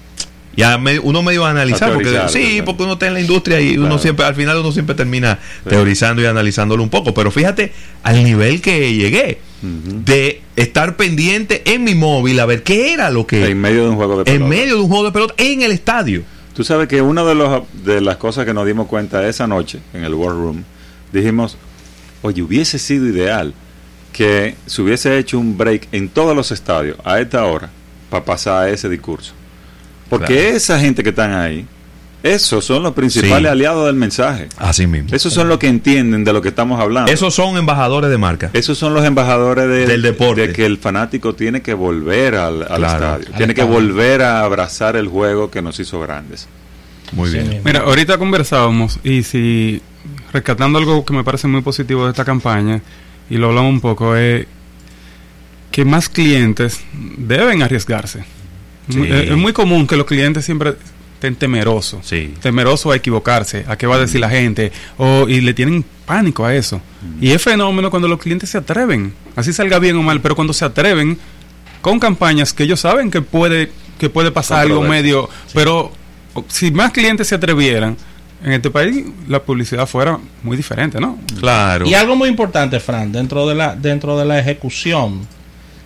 y 0.55 0.61
a 0.61 0.77
me- 0.77 0.99
uno 0.99 1.23
medio 1.23 1.45
a 1.45 1.51
analizar, 1.51 1.89
A 1.91 1.93
porque 1.93 2.09
sí, 2.27 2.39
claro. 2.41 2.65
porque 2.65 2.83
uno 2.83 2.93
está 2.93 3.07
en 3.07 3.13
la 3.13 3.21
industria 3.21 3.61
y 3.61 3.77
uno 3.77 3.87
Claro. 3.87 3.99
siempre, 3.99 4.25
al 4.25 4.35
final 4.35 4.57
uno 4.57 4.71
siempre 4.71 4.93
termina 4.95 5.39
teorizando 5.67 6.21
y 6.21 6.25
analizándolo 6.25 6.83
un 6.83 6.89
poco. 6.89 7.13
Pero 7.13 7.31
fíjate 7.31 7.71
al 8.03 8.23
nivel 8.23 8.61
que 8.61 8.93
llegué 8.93 9.39
de 9.61 10.41
estar 10.57 10.95
pendiente 10.97 11.61
en 11.65 11.83
mi 11.85 11.95
móvil 11.95 12.39
a 12.41 12.45
ver 12.45 12.63
qué 12.63 12.93
era 12.93 13.09
lo 13.09 13.25
que 13.25 13.45
En 13.47 13.59
medio 13.61 13.83
de 13.83 13.89
un 13.89 13.95
juego 13.95 14.23
de 14.23 14.31
en 14.31 14.37
pelota. 14.39 14.49
medio 14.49 14.75
de 14.75 14.81
un 14.81 14.87
juego 14.89 15.03
de 15.05 15.11
pelota 15.11 15.33
en 15.37 15.61
el 15.61 15.71
estadio. 15.71 16.23
Tú 16.59 16.65
sabes 16.65 16.89
que 16.89 17.01
una 17.01 17.23
de, 17.23 17.35
los, 17.35 17.63
de 17.85 18.01
las 18.01 18.17
cosas 18.17 18.43
que 18.43 18.53
nos 18.53 18.65
dimos 18.65 18.87
cuenta 18.87 19.25
esa 19.25 19.47
noche 19.47 19.79
en 19.93 20.03
el 20.03 20.13
War 20.13 20.33
Room, 20.33 20.65
dijimos, 21.13 21.55
oye, 22.21 22.41
hubiese 22.41 22.77
sido 22.77 23.07
ideal 23.07 23.53
que 24.11 24.57
se 24.65 24.81
hubiese 24.81 25.17
hecho 25.17 25.39
un 25.39 25.57
break 25.57 25.87
en 25.93 26.09
todos 26.09 26.35
los 26.35 26.51
estadios 26.51 26.97
a 27.05 27.21
esta 27.21 27.45
hora 27.45 27.69
para 28.09 28.25
pasar 28.25 28.63
a 28.65 28.69
ese 28.69 28.89
discurso. 28.89 29.31
Porque 30.09 30.35
Claro. 30.35 30.57
esa 30.57 30.77
gente 30.81 31.01
que 31.01 31.11
están 31.11 31.31
ahí, 31.31 31.65
esos 32.21 32.65
son 32.65 32.83
los 32.83 32.93
principales 32.93 33.39
Sí. 33.39 33.47
aliados 33.47 33.85
del 33.85 33.95
mensaje. 33.95 34.49
Así 34.57 34.87
mismo. 34.87 35.09
Esos 35.15 35.33
son 35.33 35.47
los 35.47 35.57
que 35.57 35.67
entienden 35.67 36.23
de 36.23 36.33
lo 36.33 36.41
que 36.41 36.49
estamos 36.49 36.79
hablando. 36.81 37.11
Esos 37.11 37.33
son 37.33 37.55
embajadores 37.57 38.09
de 38.09 38.17
marca. 38.17 38.49
Esos 38.53 38.77
son 38.77 38.93
los 38.93 39.05
embajadores 39.05 39.67
de- 39.69 39.85
Del 39.87 40.01
deporte. 40.01 40.47
de 40.47 40.53
que 40.53 40.65
el 40.65 40.77
fanático 40.77 41.33
tiene 41.35 41.61
que 41.61 41.73
volver 41.73 42.35
al, 42.35 42.61
al 42.63 42.67
Claro. 42.77 43.05
estadio, 43.15 43.27
Al 43.31 43.37
tiene 43.37 43.53
que 43.53 43.63
volver 43.63 44.21
a 44.21 44.43
abrazar 44.43 44.95
el 44.97 45.07
juego 45.07 45.49
que 45.49 45.61
nos 45.61 45.79
hizo 45.79 45.99
grandes. 46.01 46.47
Muy 47.13 47.29
Sí, 47.31 47.37
bien. 47.39 47.61
Mira, 47.63 47.79
ahorita 47.81 48.17
conversábamos 48.17 48.99
y 49.03 49.23
si 49.23 49.81
rescatando 50.33 50.77
algo 50.77 51.03
que 51.05 51.13
me 51.13 51.23
parece 51.23 51.47
muy 51.47 51.61
positivo 51.61 52.03
de 52.05 52.11
esta 52.11 52.25
campaña 52.25 52.81
y 53.29 53.37
lo 53.37 53.47
hablamos 53.49 53.71
un 53.73 53.81
poco 53.81 54.15
es 54.15 54.45
que 55.71 55.85
más 55.85 56.09
clientes 56.09 56.81
deben 57.17 57.61
arriesgarse. 57.63 58.23
Sí. 58.89 58.97
Muy- 58.97 59.11
Es, 59.11 59.29
es 59.31 59.37
muy 59.37 59.53
común 59.53 59.87
que 59.87 59.95
los 59.95 60.05
clientes 60.05 60.43
siempre 60.45 60.75
estén 61.19 61.35
temerosos. 61.35 62.05
Sí. 62.05 62.33
Temerosos 62.41 62.93
a 62.93 62.95
equivocarse, 62.95 63.65
a 63.67 63.77
qué 63.77 63.85
va 63.85 63.95
a 63.95 63.99
decir 63.99 64.21
la 64.21 64.29
gente, 64.29 64.71
o, 64.97 65.27
y 65.27 65.41
le 65.41 65.53
tienen 65.53 65.83
pánico 66.05 66.45
a 66.45 66.55
eso. 66.55 66.81
Y 67.19 67.31
es 67.31 67.41
fenómeno 67.41 67.89
cuando 67.89 68.07
los 68.07 68.19
clientes 68.19 68.49
se 68.49 68.57
atreven, 68.57 69.13
así 69.35 69.51
salga 69.51 69.79
bien 69.79 69.97
o 69.97 70.01
mal, 70.01 70.21
pero 70.21 70.33
cuando 70.35 70.53
se 70.53 70.63
atreven 70.63 71.17
con 71.81 71.99
campañas 71.99 72.53
que 72.53 72.63
ellos 72.63 72.79
saben 72.79 73.11
que 73.11 73.21
puede, 73.21 73.69
que 73.97 74.09
puede 74.09 74.31
pasar 74.31 74.61
algo 74.61 74.81
medio, 74.81 75.29
pero 75.53 75.91
si 76.47 76.71
más 76.71 76.93
clientes 76.93 77.27
se 77.27 77.35
atrevieran, 77.35 77.97
en 78.41 78.53
este 78.53 78.69
país 78.71 79.05
la 79.27 79.43
publicidad 79.43 79.85
fuera 79.85 80.17
muy 80.41 80.55
diferente, 80.55 81.01
¿no? 81.01 81.19
Claro. 81.37 81.85
Y 81.85 81.95
algo 81.95 82.15
muy 82.15 82.29
importante, 82.29 82.79
Fran, 82.79 83.11
dentro 83.11 83.45
de 83.45 83.55
la, 83.55 83.75
dentro 83.75 84.17
de 84.17 84.23
la 84.23 84.39
ejecución, 84.39 85.27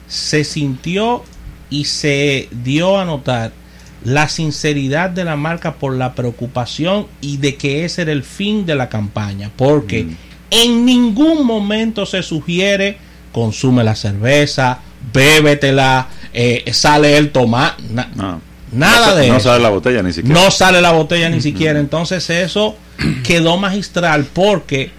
se 0.08 0.44
sintió 0.44 1.24
y 1.72 1.86
se 1.86 2.50
dio 2.52 3.00
a 3.00 3.06
notar 3.06 3.63
la 4.04 4.28
sinceridad 4.30 5.10
de 5.10 5.24
la 5.24 5.36
marca 5.36 5.76
por 5.76 5.96
la 5.96 6.14
preocupación 6.14 7.08
y 7.22 7.38
de 7.38 7.56
que 7.56 7.86
ese 7.86 8.02
era 8.04 8.12
el 8.12 8.24
fin 8.24 8.66
de 8.66 8.76
la 8.76 8.90
campaña. 8.90 9.50
Porque 9.56 10.04
Mm. 10.04 10.16
en 10.52 10.86
ningún 10.86 11.46
momento 11.46 12.06
se 12.06 12.22
sugiere 12.24 12.98
consume 13.32 13.84
la 13.84 13.96
cerveza, 13.96 14.80
bébetela, 15.12 16.08
eh, 16.34 16.64
sale 16.74 17.18
el 17.18 17.32
tomate, 17.32 17.82
na- 17.92 18.10
No. 18.16 18.42
nada 18.72 19.08
no, 19.12 19.16
de 19.16 19.28
no 19.30 19.38
eso. 19.38 19.50
sale 19.50 19.64
la 19.64 19.70
botella 19.70 20.04
ni 20.04 20.14
siquiera. 20.14 20.40
No 20.40 20.52
sale 20.52 20.82
la 20.82 20.92
botella 20.92 21.30
ni 21.30 21.42
siquiera. 21.42 21.80
Entonces 21.80 22.30
eso 22.30 22.76
quedó 23.24 23.58
magistral 23.58 24.26
porque 24.32 24.92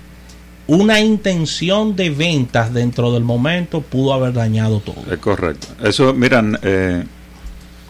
una 0.66 0.98
intención 1.00 1.94
de 1.94 2.10
ventas 2.10 2.72
dentro 2.72 3.12
del 3.12 3.22
momento 3.22 3.82
pudo 3.82 4.14
haber 4.14 4.32
dañado 4.32 4.80
todo. 4.80 4.96
Es 5.12 5.18
correcto. 5.18 5.68
Eso, 5.84 6.12
miran, 6.14 6.58
eh, 6.62 7.04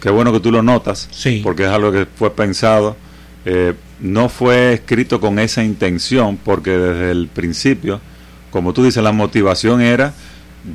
qué 0.04 0.10
bueno 0.10 0.32
que 0.32 0.38
tú 0.40 0.52
lo 0.52 0.62
notas, 0.62 1.08
Sí. 1.10 1.40
porque 1.42 1.64
es 1.64 1.70
algo 1.70 1.90
que 1.90 2.06
fue 2.06 2.30
pensado. 2.30 2.94
eh, 3.46 3.74
no 4.00 4.28
fue 4.30 4.72
escrito 4.74 5.20
con 5.20 5.38
esa 5.38 5.62
intención, 5.64 6.38
porque 6.42 6.70
desde 6.78 7.10
el 7.10 7.28
principio, 7.28 8.00
como 8.50 8.72
tú 8.72 8.82
dices, 8.84 9.02
la 9.02 9.12
motivación 9.12 9.80
era, 9.82 10.14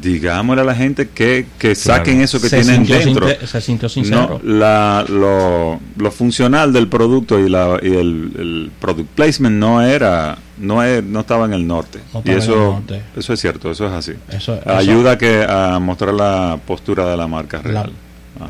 digámosle 0.02 0.62
a 0.62 0.66
la 0.66 0.76
gente 0.76 1.10
que, 1.10 1.48
que 1.58 1.74
saquen 1.74 2.22
eso 2.22 2.40
que 2.40 2.48
se, 2.50 2.62
tienen 2.62 2.86
dentro. 2.86 3.28
se 3.46 3.60
sintió 3.62 3.90
sincero. 3.90 4.40
No, 4.44 4.54
la, 4.60 5.04
lo, 5.10 5.80
lo 5.98 6.12
funcional 6.12 6.72
del 6.74 6.88
producto 6.88 7.40
y, 7.40 7.50
la, 7.50 7.80
y 7.82 7.88
el, 7.88 8.32
el 8.38 8.72
product 8.80 9.10
placement 9.16 9.56
no 9.58 9.82
era 9.82 10.38
no 10.60 10.84
es, 10.84 11.04
no 11.04 11.22
estaba 11.22 11.46
en 11.46 11.54
el 11.54 11.66
norte 11.66 12.00
No 12.14 12.22
y 12.26 12.32
eso 12.32 12.56
norte. 12.56 13.02
eso 13.18 13.34
es 13.34 13.40
cierto 13.40 13.72
eso 13.72 13.88
es 13.88 13.94
así 13.94 14.12
Eso- 14.30 14.56
eso- 14.60 14.70
ayuda 14.70 15.18
que 15.18 15.44
a 15.48 15.80
mostrar 15.80 16.14
la 16.14 16.60
postura 16.68 17.10
de 17.10 17.18
la 17.18 17.28
marca 17.28 17.62
real 17.64 17.92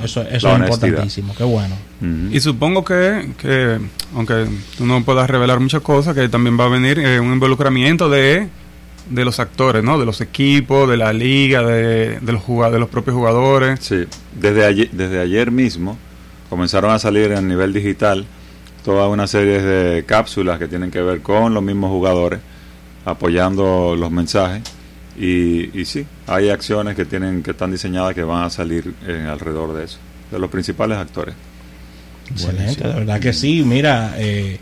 eso 0.03 0.23
la 0.23 0.29
eso 0.29 0.49
es 0.49 0.59
importantísimo. 0.59 1.33
Qué 1.35 1.43
bueno. 1.43 1.75
Y 2.31 2.39
supongo 2.39 2.83
que, 2.83 3.31
que, 3.37 3.79
aunque 4.15 4.47
tú 4.77 4.85
no 4.85 5.03
puedas 5.03 5.29
revelar 5.29 5.59
muchas 5.59 5.81
cosas, 5.81 6.15
que 6.15 6.29
también 6.29 6.59
va 6.59 6.65
a 6.65 6.69
venir 6.69 6.99
eh, 6.99 7.19
un 7.19 7.33
involucramiento 7.33 8.09
de, 8.09 8.47
de 9.09 9.25
los 9.25 9.39
actores, 9.39 9.83
¿no? 9.83 9.99
De 9.99 10.05
los 10.05 10.21
equipos, 10.21 10.89
de 10.89 10.97
la 10.97 11.11
liga, 11.11 11.63
de, 11.63 12.19
de 12.19 12.31
los, 12.31 12.45
de 12.47 12.79
los 12.79 12.89
propios 12.89 13.15
jugadores. 13.15 13.79
Sí, 13.81 14.05
desde 14.39 14.65
ayer, 14.65 14.89
desde 14.91 15.19
ayer 15.19 15.51
mismo 15.51 15.97
comenzaron 16.49 16.91
a 16.91 16.99
salir 16.99 17.33
a 17.33 17.41
nivel 17.41 17.73
digital 17.73 18.25
toda 18.83 19.07
una 19.07 19.27
serie 19.27 19.61
de 19.61 20.05
cápsulas 20.05 20.57
que 20.57 20.67
tienen 20.67 20.89
que 20.89 21.01
ver 21.01 21.21
con 21.21 21.53
los 21.53 21.61
mismos 21.61 21.91
jugadores 21.91 22.39
apoyando 23.05 23.95
los 23.95 24.09
mensajes 24.11 24.61
y, 25.17 25.79
y 25.79 25.85
sí, 25.85 26.05
hay 26.27 26.49
acciones 26.49 26.95
que 26.95 27.05
tienen 27.05 27.43
que 27.43 27.51
están 27.51 27.71
diseñadas 27.71 28.13
que 28.13 28.23
van 28.23 28.43
a 28.43 28.49
salir 28.49 28.93
eh, 29.07 29.27
alrededor 29.29 29.73
de 29.73 29.85
eso, 29.85 29.97
de 30.31 30.39
los 30.39 30.49
principales 30.49 30.97
actores. 30.97 31.35
Excelente, 32.31 32.87
de 32.87 32.93
verdad 32.93 33.19
que 33.19 33.33
sí. 33.33 33.63
Mira, 33.65 34.13
eh, 34.17 34.59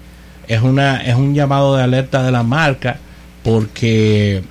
es 0.47 0.61
una 0.61 0.97
es 1.03 1.15
un 1.15 1.33
llamado 1.33 1.75
de 1.75 1.83
alerta 1.83 2.23
de 2.23 2.31
la 2.31 2.43
marca 2.43 2.97
porque 3.43 4.43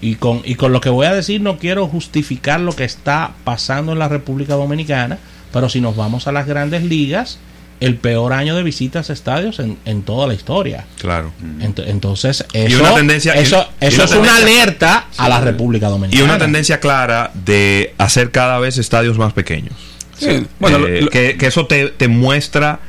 y 0.00 0.16
con 0.16 0.42
y 0.44 0.56
con 0.56 0.72
lo 0.72 0.80
que 0.80 0.90
voy 0.90 1.06
a 1.06 1.14
decir 1.14 1.40
no 1.40 1.58
quiero 1.58 1.86
justificar 1.86 2.60
lo 2.60 2.74
que 2.74 2.84
está 2.84 3.32
pasando 3.44 3.92
en 3.92 3.98
la 3.98 4.08
República 4.08 4.54
Dominicana, 4.54 5.18
pero 5.52 5.68
si 5.68 5.80
nos 5.80 5.96
vamos 5.96 6.26
a 6.26 6.32
las 6.32 6.46
Grandes 6.46 6.82
Ligas, 6.82 7.38
el 7.80 7.94
peor 7.96 8.32
año 8.32 8.56
de 8.56 8.62
visitas 8.64 9.08
a 9.08 9.12
estadios 9.12 9.60
en, 9.60 9.78
en 9.84 10.02
toda 10.02 10.26
la 10.26 10.34
historia. 10.34 10.84
Claro. 11.00 11.32
Ent- 11.60 11.84
entonces 11.86 12.44
eso, 12.52 12.80
una 12.80 12.94
tendencia- 12.94 13.34
eso, 13.34 13.68
y 13.80 13.84
eso 13.86 13.96
una 13.96 14.04
es 14.04 14.10
una 14.10 14.20
tendencia- 14.34 14.36
alerta 14.62 15.06
a 15.16 15.28
la 15.28 15.40
República 15.40 15.86
Y 15.86 15.90
Dominicana. 15.90 16.24
una 16.24 16.38
tendencia 16.38 16.80
clara 16.80 17.30
de 17.34 17.94
hacer 17.98 18.30
cada 18.32 18.58
vez 18.58 18.78
estadios 18.78 19.16
más 19.18 19.32
pequeños. 19.32 19.74
Sí, 20.18 20.44
bueno, 20.58 20.78
Eh, 20.78 20.80
lo- 20.80 21.00
lo- 21.02 21.10
que, 21.10 21.36
que 21.36 21.46
eso 21.46 21.66
te, 21.66 21.88
te 21.90 22.08
muestra 22.08 22.80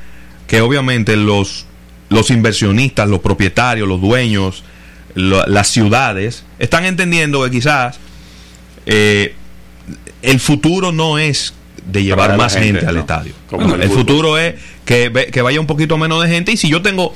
que 0.47 0.61
obviamente 0.61 1.15
los, 1.15 1.67
los 2.09 2.31
inversionistas, 2.31 3.07
los 3.07 3.19
propietarios, 3.19 3.87
los 3.87 4.01
dueños, 4.01 4.63
lo- 5.13 5.45
las 5.45 5.67
ciudades, 5.67 6.43
están 6.57 6.85
entendiendo 6.85 7.43
que 7.43 7.51
quizás 7.51 7.99
eh, 8.87 9.35
el 10.23 10.39
futuro 10.39 10.91
no 10.91 11.19
es 11.19 11.53
de 11.91 12.03
llevar 12.03 12.37
más 12.37 12.53
gente, 12.53 12.67
gente, 12.79 12.85
al 12.87 12.95
¿no? 12.95 13.01
estadio. 13.01 13.33
Bueno, 13.51 13.75
el 13.75 13.89
futuro 13.89 14.37
es 14.37 14.55
que, 14.85 15.11
que 15.31 15.41
vaya 15.41 15.59
un 15.59 15.67
poquito 15.67 15.97
menos 15.97 16.21
de 16.23 16.29
gente 16.29 16.51
y 16.51 16.57
si 16.57 16.69
yo 16.69 16.81
tengo 16.81 17.13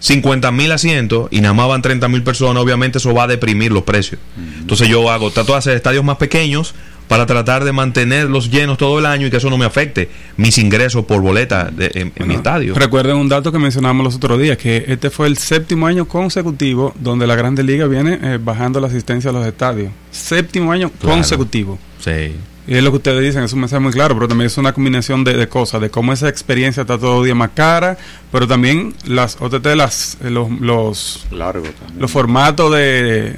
50 0.00 0.50
mil 0.52 0.70
asientos 0.70 1.28
y 1.30 1.40
nada 1.40 1.54
más 1.54 1.68
van 1.68 1.82
30 1.82 2.06
mil 2.08 2.22
personas, 2.22 2.62
obviamente 2.62 2.98
eso 2.98 3.12
va 3.14 3.24
a 3.24 3.26
deprimir 3.26 3.72
los 3.72 3.82
precios. 3.82 4.20
Entonces 4.60 4.88
yo 4.88 5.10
hago, 5.10 5.30
trato 5.30 5.52
de 5.52 5.58
hacer 5.58 5.76
estadios 5.76 6.04
más 6.04 6.16
pequeños 6.18 6.74
para 7.08 7.24
tratar 7.24 7.64
de 7.64 7.72
mantenerlos 7.72 8.50
llenos 8.50 8.76
todo 8.76 8.98
el 8.98 9.06
año 9.06 9.26
y 9.26 9.30
que 9.30 9.38
eso 9.38 9.48
no 9.48 9.56
me 9.56 9.64
afecte 9.64 10.10
mis 10.36 10.58
ingresos 10.58 11.06
por 11.06 11.22
boleta 11.22 11.70
de- 11.72 11.90
en, 11.94 12.12
en 12.14 12.28
mi 12.28 12.34
estadio. 12.34 12.74
Recuerden 12.74 13.16
un 13.16 13.30
dato 13.30 13.50
que 13.50 13.58
mencionamos 13.58 14.04
los 14.04 14.14
otros 14.16 14.38
días, 14.38 14.58
que 14.58 14.84
este 14.86 15.08
fue 15.08 15.26
el 15.26 15.38
séptimo 15.38 15.86
año 15.86 16.04
consecutivo 16.06 16.94
donde 17.00 17.26
la 17.26 17.34
Grande 17.34 17.62
Liga 17.62 17.86
viene 17.86 18.18
eh, 18.22 18.38
bajando 18.40 18.78
la 18.78 18.88
asistencia 18.88 19.30
a 19.30 19.32
los 19.32 19.46
estadios. 19.46 19.90
Séptimo 20.10 20.70
año 20.70 20.90
Claro. 21.00 21.16
consecutivo. 21.16 21.78
Sí. 21.98 22.34
Y 22.68 22.76
es 22.76 22.84
lo 22.84 22.90
que 22.90 22.98
ustedes 22.98 23.22
dicen, 23.24 23.42
es 23.42 23.52
un 23.54 23.60
mensaje 23.60 23.80
muy 23.80 23.92
claro, 23.92 24.14
pero 24.14 24.28
también 24.28 24.46
es 24.46 24.58
una 24.58 24.74
combinación 24.74 25.24
de, 25.24 25.32
de 25.32 25.48
cosas, 25.48 25.80
de 25.80 25.88
cómo 25.90 26.12
esa 26.12 26.28
experiencia 26.28 26.82
está 26.82 26.98
todo 26.98 27.24
día 27.24 27.34
más 27.34 27.50
cara, 27.54 27.96
pero 28.30 28.46
también 28.46 28.94
las 29.06 29.38
OTT, 29.40 29.66
las, 29.74 30.18
eh, 30.22 30.28
los, 30.28 30.50
los, 30.60 31.26
Largo 31.30 31.64
también. 31.66 31.98
los 31.98 32.10
formatos 32.10 32.70
de, 32.72 33.36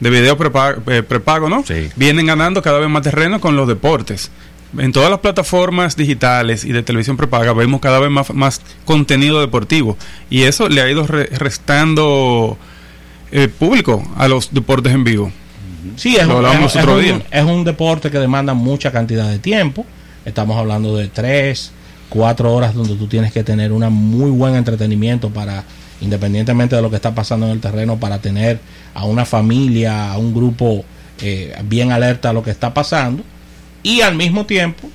de 0.00 0.10
video 0.10 0.36
prepago, 0.36 0.82
eh, 0.90 1.02
prepago, 1.02 1.48
¿no? 1.48 1.64
Sí. 1.66 1.88
Vienen 1.96 2.26
ganando 2.26 2.60
cada 2.60 2.78
vez 2.78 2.90
más 2.90 3.00
terreno 3.02 3.40
con 3.40 3.56
los 3.56 3.66
deportes. 3.66 4.30
En 4.78 4.92
todas 4.92 5.10
las 5.10 5.20
plataformas 5.20 5.96
digitales 5.96 6.62
y 6.64 6.72
de 6.72 6.82
televisión 6.82 7.16
prepaga 7.16 7.52
vemos 7.54 7.80
cada 7.80 7.98
vez 7.98 8.10
más, 8.10 8.32
más 8.34 8.60
contenido 8.84 9.40
deportivo 9.40 9.96
y 10.28 10.42
eso 10.42 10.68
le 10.68 10.80
ha 10.80 10.88
ido 10.88 11.06
re- 11.08 11.26
restando 11.26 12.56
eh, 13.32 13.48
público 13.48 14.02
a 14.16 14.28
los 14.28 14.52
deportes 14.54 14.92
en 14.92 15.02
vivo. 15.02 15.32
Sí, 15.96 16.16
es 16.16 16.26
un, 16.26 16.30
es- 16.66 16.76
otro 16.76 16.98
es 16.98 17.04
día. 17.04 17.14
un- 17.14 17.22
es 17.30 17.44
un 17.44 17.64
deporte 17.64 18.10
que 18.10 18.18
demanda 18.18 18.54
mucha 18.54 18.90
cantidad 18.92 19.28
de 19.28 19.38
tiempo. 19.38 19.84
Estamos 20.24 20.56
hablando 20.56 20.96
de 20.96 21.08
tres, 21.08 21.72
cuatro 22.08 22.52
horas 22.54 22.74
donde 22.74 22.94
tú 22.96 23.06
tienes 23.06 23.32
que 23.32 23.42
tener 23.44 23.72
un 23.72 23.90
muy 23.92 24.30
buen 24.30 24.54
entretenimiento 24.56 25.30
para, 25.30 25.64
independientemente 26.00 26.76
de 26.76 26.82
lo 26.82 26.90
que 26.90 26.96
está 26.96 27.14
pasando 27.14 27.46
en 27.46 27.52
el 27.52 27.60
terreno, 27.60 27.96
para 27.98 28.18
tener 28.20 28.60
a 28.94 29.04
una 29.04 29.24
familia, 29.24 30.12
a 30.12 30.18
un 30.18 30.34
grupo 30.34 30.84
eh, 31.22 31.54
bien 31.64 31.92
alerta 31.92 32.30
a 32.30 32.32
lo 32.32 32.42
que 32.42 32.50
está 32.50 32.72
pasando. 32.74 33.22
Y 33.82 34.00
al 34.02 34.14
mismo 34.14 34.44
tiempo, 34.46 34.88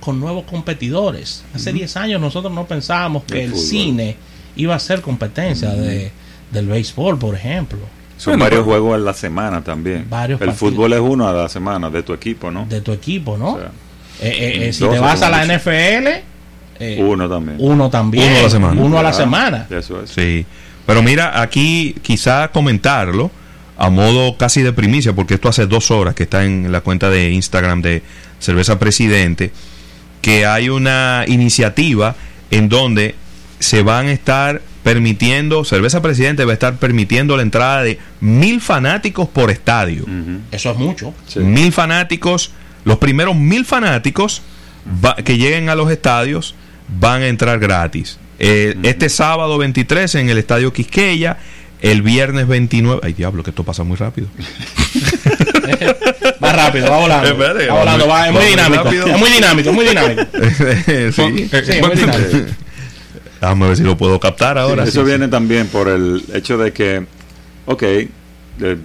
con 0.00 0.20
nuevos 0.20 0.44
competidores. 0.44 1.42
Hace 1.54 1.72
10 1.72 1.96
años 1.96 2.20
nosotros 2.20 2.52
no 2.52 2.66
pensábamos 2.66 3.24
que 3.24 3.42
el 3.44 3.56
cine 3.56 4.16
iba 4.56 4.74
a 4.74 4.78
ser 4.78 5.00
competencia 5.00 5.70
de, 5.70 6.12
del 6.52 6.66
béisbol, 6.66 7.18
por 7.18 7.34
ejemplo. 7.34 7.78
Son 8.16 8.32
Bueno, 8.32 8.44
varios 8.44 8.60
pero- 8.60 8.64
juegos 8.64 8.98
en 8.98 9.04
la 9.04 9.14
semana 9.14 9.60
también. 9.62 10.06
Varios 10.08 10.40
el 10.40 10.46
partidos. 10.48 10.70
fútbol 10.72 10.92
es 10.92 11.00
uno 11.00 11.28
a 11.28 11.32
la 11.32 11.48
semana 11.48 11.90
de 11.90 12.02
tu 12.02 12.12
equipo, 12.12 12.50
¿no? 12.50 12.66
de 12.66 12.80
tu 12.80 12.92
equipo, 12.92 13.36
¿no? 13.36 13.54
O 13.54 13.58
sea, 13.58 13.70
Eh, 14.20 14.28
eh, 14.28 14.68
eh, 14.68 14.72
si 14.72 14.80
te 14.88 14.98
vas 14.98 15.20
a 15.22 15.28
la. 15.30 15.42
NFL, 15.44 16.22
eh, 16.78 16.98
uno 17.02 17.28
también. 17.28 17.56
uno 17.60 17.90
también. 17.90 18.24
Uno 18.30 18.38
a 18.38 18.42
la 18.42 18.50
semana. 18.50 18.80
Uno 18.82 18.98
a 18.98 19.02
la 19.02 19.08
Ah, 19.08 19.12
semana. 19.12 19.66
Eso 19.70 20.02
es. 20.02 20.10
Sí, 20.10 20.46
pero 20.86 21.02
mira, 21.02 21.40
aquí 21.42 21.96
quizá 22.02 22.48
comentarlo 22.48 23.30
a 23.76 23.90
modo 23.90 24.36
casi 24.38 24.62
de 24.62 24.72
primicia, 24.72 25.12
porque 25.12 25.34
esto 25.34 25.48
hace 25.48 25.66
dos 25.66 25.90
horas 25.90 26.14
que 26.14 26.22
está 26.22 26.44
en 26.44 26.70
la 26.70 26.80
cuenta 26.80 27.10
de 27.10 27.30
Instagram 27.32 27.82
de 27.82 28.02
Cerveza 28.38 28.78
Presidente, 28.78 29.50
que 30.22 30.46
hay 30.46 30.68
una 30.68 31.24
iniciativa 31.26 32.14
en 32.52 32.68
donde 32.68 33.16
se 33.58 33.82
van 33.82 34.06
a 34.06 34.12
estar 34.12 34.62
permitiendo, 34.84 35.64
Cerveza 35.64 36.00
Presidente 36.02 36.44
va 36.44 36.52
a 36.52 36.54
estar 36.54 36.76
permitiendo 36.76 37.36
la 37.36 37.42
entrada 37.42 37.82
de 37.82 37.98
mil 38.20 38.60
fanáticos 38.60 39.28
por 39.28 39.50
estadio. 39.50 40.04
Eso 40.52 40.70
es 40.70 40.76
mucho. 40.76 41.12
Sí. 41.26 41.40
Mil 41.40 41.72
fanáticos, 41.72 42.52
los 42.84 42.98
primeros 42.98 43.34
mil 43.34 43.64
fanáticos 43.64 44.42
va- 45.04 45.16
que 45.16 45.38
lleguen 45.38 45.70
a 45.70 45.74
los 45.74 45.90
estadios 45.90 46.54
van 47.00 47.22
a 47.22 47.26
entrar 47.28 47.58
gratis. 47.58 48.18
Eh, 48.38 48.76
Este 48.82 49.08
sábado 49.08 49.56
23 49.58 50.14
en 50.16 50.28
el 50.28 50.36
Estadio 50.38 50.72
Quisqueya, 50.72 51.38
el 51.80 52.02
viernes 52.02 52.46
29. 52.46 53.00
Ay, 53.02 53.14
diablo, 53.14 53.42
que 53.42 53.50
esto 53.50 53.64
pasa 53.64 53.84
muy 53.84 53.96
rápido. 53.96 54.28
va 56.42 56.52
rápido, 56.52 56.90
va 56.90 56.98
volando. 56.98 57.28
Espérate, 57.28 57.66
va 57.68 57.74
va 57.74 57.80
volando, 57.80 58.08
va, 58.08 58.28
es 58.28 58.28
va 58.28 58.32
muy 58.32 58.40
muy 58.42 58.50
dinámico. 58.50 58.88
Es 58.90 59.18
muy 59.18 59.30
dinámico, 59.30 59.68
es 59.70 59.74
muy 59.74 59.86
dinámico. 59.86 60.22
sí. 61.12 61.12
Sí, 61.12 61.72
es 61.72 61.80
muy 61.86 61.96
dinámico. 61.96 62.36
Déjame 63.44 63.68
ver 63.68 63.76
si 63.76 63.82
lo 63.82 63.96
puedo 63.96 64.18
captar 64.20 64.58
ahora. 64.58 64.84
Eso 64.84 65.00
sí, 65.02 65.06
viene 65.06 65.28
también 65.28 65.66
por 65.68 65.88
el 65.88 66.22
hecho 66.32 66.56
de 66.58 66.72
que, 66.72 67.04
ok, 67.66 67.82
eh, 67.82 68.08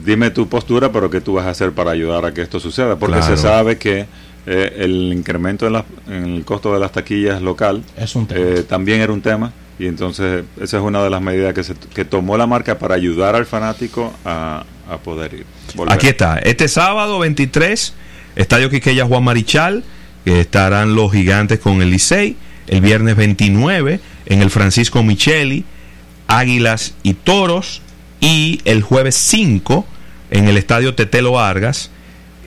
dime 0.04 0.32
tu 0.32 0.48
postura, 0.50 0.92
pero 0.92 1.10
qué 1.10 1.22
tú 1.22 1.34
vas 1.34 1.46
a 1.46 1.52
hacer 1.52 1.72
para 1.72 1.92
ayudar 1.92 2.26
a 2.26 2.34
que 2.34 2.42
esto 2.42 2.60
suceda. 2.60 2.96
Porque 2.98 3.18
Claro. 3.18 3.36
se 3.36 3.42
sabe 3.42 3.78
que 3.78 4.06
eh, 4.46 4.74
el 4.80 5.14
incremento 5.14 5.68
en, 5.68 5.74
la- 5.74 5.86
en 6.08 6.26
el 6.36 6.46
costo 6.46 6.74
de 6.74 6.80
las 6.80 6.92
taquillas 6.92 7.42
local 7.42 7.84
Es 7.98 8.16
un 8.16 8.26
tema. 8.26 8.40
eh, 8.42 8.64
también 8.68 9.02
era 9.02 9.14
un 9.14 9.22
tema. 9.22 9.52
Y 9.78 9.86
entonces 9.88 10.44
esa 10.60 10.78
es 10.78 10.84
una 10.84 11.02
de 11.04 11.10
las 11.10 11.22
medidas 11.22 11.54
que, 11.54 11.64
se, 11.64 11.74
que 11.94 12.04
tomó 12.04 12.36
la 12.38 12.48
marca 12.48 12.78
para 12.80 12.96
ayudar 12.96 13.36
al 13.36 13.46
fanático 13.46 14.12
a, 14.26 14.64
a 14.90 14.98
poder 14.98 15.34
ir. 15.36 15.46
volver. 15.76 15.94
Aquí 15.94 16.08
está. 16.08 16.38
Este 16.40 16.68
sábado 16.68 17.20
23, 17.20 17.94
Estadio 18.36 18.70
Quiqueya 18.70 19.06
Juan 19.06 19.24
Marichal, 19.24 19.84
que 20.26 20.42
estarán 20.42 20.96
los 20.96 21.12
gigantes 21.14 21.60
con 21.60 21.82
el 21.82 21.92
Licey. 21.92 22.36
El 22.70 22.82
viernes 22.82 23.16
29, 23.16 24.00
en 24.28 24.42
el 24.42 24.50
Francisco 24.50 25.04
Micheli, 25.04 25.66
Águilas 26.28 26.94
y 27.04 27.14
Toros. 27.16 27.82
Y 28.22 28.62
el 28.66 28.82
jueves 28.82 29.16
5, 29.16 29.86
en 30.32 30.48
el 30.48 30.58
Estadio 30.58 30.94
Tetelo 30.94 31.34
Vargas, 31.34 31.90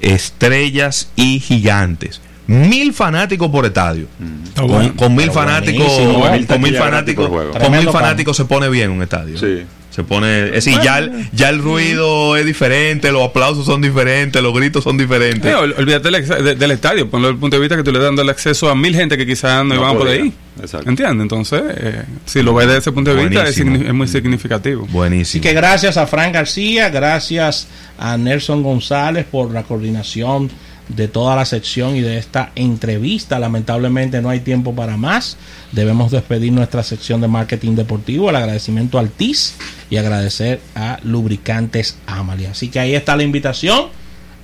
Estrellas 0.02 1.11
y 1.16 1.40
Gigantes. 1.40 2.20
Mil 2.46 2.92
fanáticos 2.92 3.50
por 3.50 3.64
estadio. 3.64 4.06
Está 4.44 4.62
Con, 4.96 5.14
mil 5.14 5.30
fanáticos, 5.30 5.87
buenísimo, 5.87 6.20
con 6.20 6.35
¿eh? 6.35 6.58
mil 6.58 6.76
fanáticos, 6.76 7.28
con 7.28 7.72
mil 7.72 7.88
fanáticos 7.88 8.37
se 8.37 8.44
pone 8.44 8.68
bien 8.68 8.90
un 8.90 9.02
estadio. 9.02 9.38
Sí. 9.38 9.64
Se 9.94 10.05
pone, 10.05 10.46
es 10.46 10.64
decir, 10.64 10.78
ya, 10.83 10.98
el- 11.00 11.28
ya 11.33 11.50
el 11.50 11.59
ruido 11.59 12.35
es 12.37 12.46
diferente, 12.46 13.12
los 13.12 13.22
aplausos 13.28 13.66
son 13.66 13.83
diferentes, 13.83 14.42
los 14.42 14.55
gritos 14.55 14.83
son 14.83 14.96
diferentes. 14.96 15.50
Eh, 15.50 15.55
ol- 15.55 15.74
olvídate 15.76 16.11
del, 16.55 16.70
estadio, 16.70 17.11
ponlo 17.11 17.28
desde 17.28 17.35
el 17.35 17.40
punto 17.40 17.57
de 17.57 17.61
vista 17.61 17.76
que 17.76 17.83
tú 17.83 17.92
le 17.92 17.98
das 17.98 18.07
dando 18.09 18.22
el 18.22 18.31
acceso 18.31 18.70
a 18.70 18.74
mil 18.74 18.94
gente 18.94 19.18
que 19.18 19.26
quizás 19.26 19.59
no, 19.64 19.74
No 19.74 19.74
iban 19.74 19.90
a 19.90 19.98
poder 19.98 20.18
podía. 20.20 20.26
ir. 20.26 20.33
Exacto. 20.62 20.88
¿Entiendes? 20.88 21.22
Entonces, 21.22 21.62
eh, 21.76 22.02
si 22.24 22.42
lo 22.42 22.55
ves 22.55 22.66
desde 22.68 22.78
ese 22.81 22.92
punto 22.92 23.14
de 23.14 23.26
vista, 23.26 23.46
es, 23.46 23.62
muy 23.94 24.09
significativo. 24.09 24.85
Así 24.85 24.92
Buenísimo. 24.92 25.42
que 25.42 25.52
gracias 25.52 25.96
a 25.98 26.07
Fran 26.07 26.33
García, 26.33 26.88
gracias 26.88 27.68
a 27.98 28.16
Nelson 28.16 28.62
González 28.62 29.26
por 29.31 29.50
la 29.50 29.62
coordinación 29.62 30.50
de 30.88 31.09
toda 31.09 31.37
la 31.37 31.45
sección 31.45 31.97
y 31.97 32.01
de 32.01 32.18
esta 32.18 32.53
entrevista. 32.55 33.38
Lamentablemente 33.38 34.21
no 34.21 34.29
hay 34.29 34.40
tiempo 34.40 34.75
para 34.75 34.97
más. 34.97 35.37
Debemos 35.73 36.11
despedir 36.11 36.53
nuestra 36.53 36.83
sección 36.83 37.21
de 37.21 37.29
marketing 37.29 37.77
deportivo. 37.77 38.31
El 38.31 38.37
agradecimiento 38.37 38.99
al 38.99 39.11
TIS 39.11 39.55
y 39.90 39.97
agradecer 39.97 40.61
a 40.75 40.99
Lubricantes 41.03 41.97
Amalia. 42.07 42.51
Así 42.51 42.68
que 42.68 42.81
ahí 42.81 42.95
está 42.95 43.16
la 43.16 43.23
invitación 43.23 43.87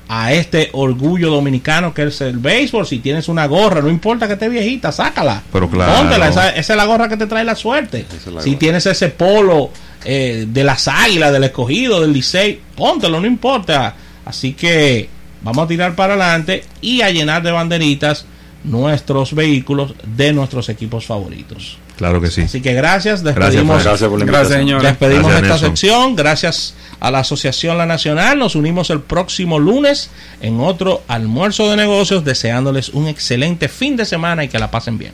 a 0.08 0.32
este 0.32 0.70
orgullo 0.72 1.30
dominicano 1.30 1.92
que 1.92 2.04
es 2.04 2.20
el 2.22 2.38
béisbol. 2.38 2.86
Si 2.86 2.98
tienes 2.98 3.28
una 3.28 3.46
gorra, 3.46 3.82
no 3.82 3.90
importa 3.90 4.26
que 4.26 4.34
esté 4.34 4.48
viejita, 4.48 4.90
sácala. 4.90 5.42
Pero 5.52 5.68
claro. 5.68 5.92
Póntela, 5.92 6.28
esa, 6.28 6.50
esa 6.50 6.72
es 6.72 6.76
la 6.76 6.86
gorra 6.86 7.08
que 7.08 7.16
te 7.16 7.26
trae 7.26 7.44
la 7.44 7.54
suerte. 7.54 8.06
Es 8.10 8.42
si 8.42 8.56
tienes 8.56 8.86
ese 8.86 9.10
polo 9.10 9.70
eh, 10.04 10.46
de 10.48 10.64
las 10.64 10.88
águilas, 10.88 11.32
del 11.32 11.44
escogido, 11.44 12.00
del 12.00 12.12
Licey, 12.12 12.60
póntelo, 12.74 13.20
no 13.20 13.26
importa. 13.26 13.94
Así 14.24 14.54
que 14.54 15.08
vamos 15.42 15.64
a 15.64 15.68
tirar 15.68 15.94
para 15.94 16.14
adelante 16.14 16.64
y 16.80 17.02
a 17.02 17.10
llenar 17.10 17.42
de 17.42 17.50
banderitas 17.52 18.24
nuestros 18.64 19.34
vehículos 19.34 19.94
de 20.16 20.32
nuestros 20.32 20.68
equipos 20.68 21.06
favoritos. 21.06 21.78
Claro 21.96 22.20
que 22.20 22.30
sí. 22.30 22.42
Así 22.42 22.60
que 22.60 22.74
gracias, 22.74 23.22
Gracias, 23.22 23.40
despedimos, 23.52 23.82
Gracias 23.82 24.08
por 24.08 24.18
la 24.20 24.24
Gracias, 24.24 24.60
invitación. 24.60 24.80
señor. 24.80 24.82
despedimos 24.82 25.22
Gracias, 25.30 25.42
esta 25.42 25.54
Nelson. 25.54 25.68
sección. 25.76 26.16
Gracias 26.16 26.74
a 27.00 27.10
la 27.10 27.18
Asociación 27.20 27.76
La 27.78 27.86
Nacional. 27.86 28.38
Nos 28.38 28.54
unimos 28.54 28.90
el 28.90 29.00
próximo 29.00 29.58
lunes 29.58 30.10
en 30.40 30.60
otro 30.60 31.02
almuerzo 31.08 31.68
de 31.70 31.76
negocios, 31.76 32.24
deseándoles 32.24 32.90
un 32.90 33.08
excelente 33.08 33.68
fin 33.68 33.96
de 33.96 34.04
semana 34.04 34.44
y 34.44 34.48
que 34.48 34.58
la 34.60 34.70
pasen 34.70 34.96
bien. 34.98 35.12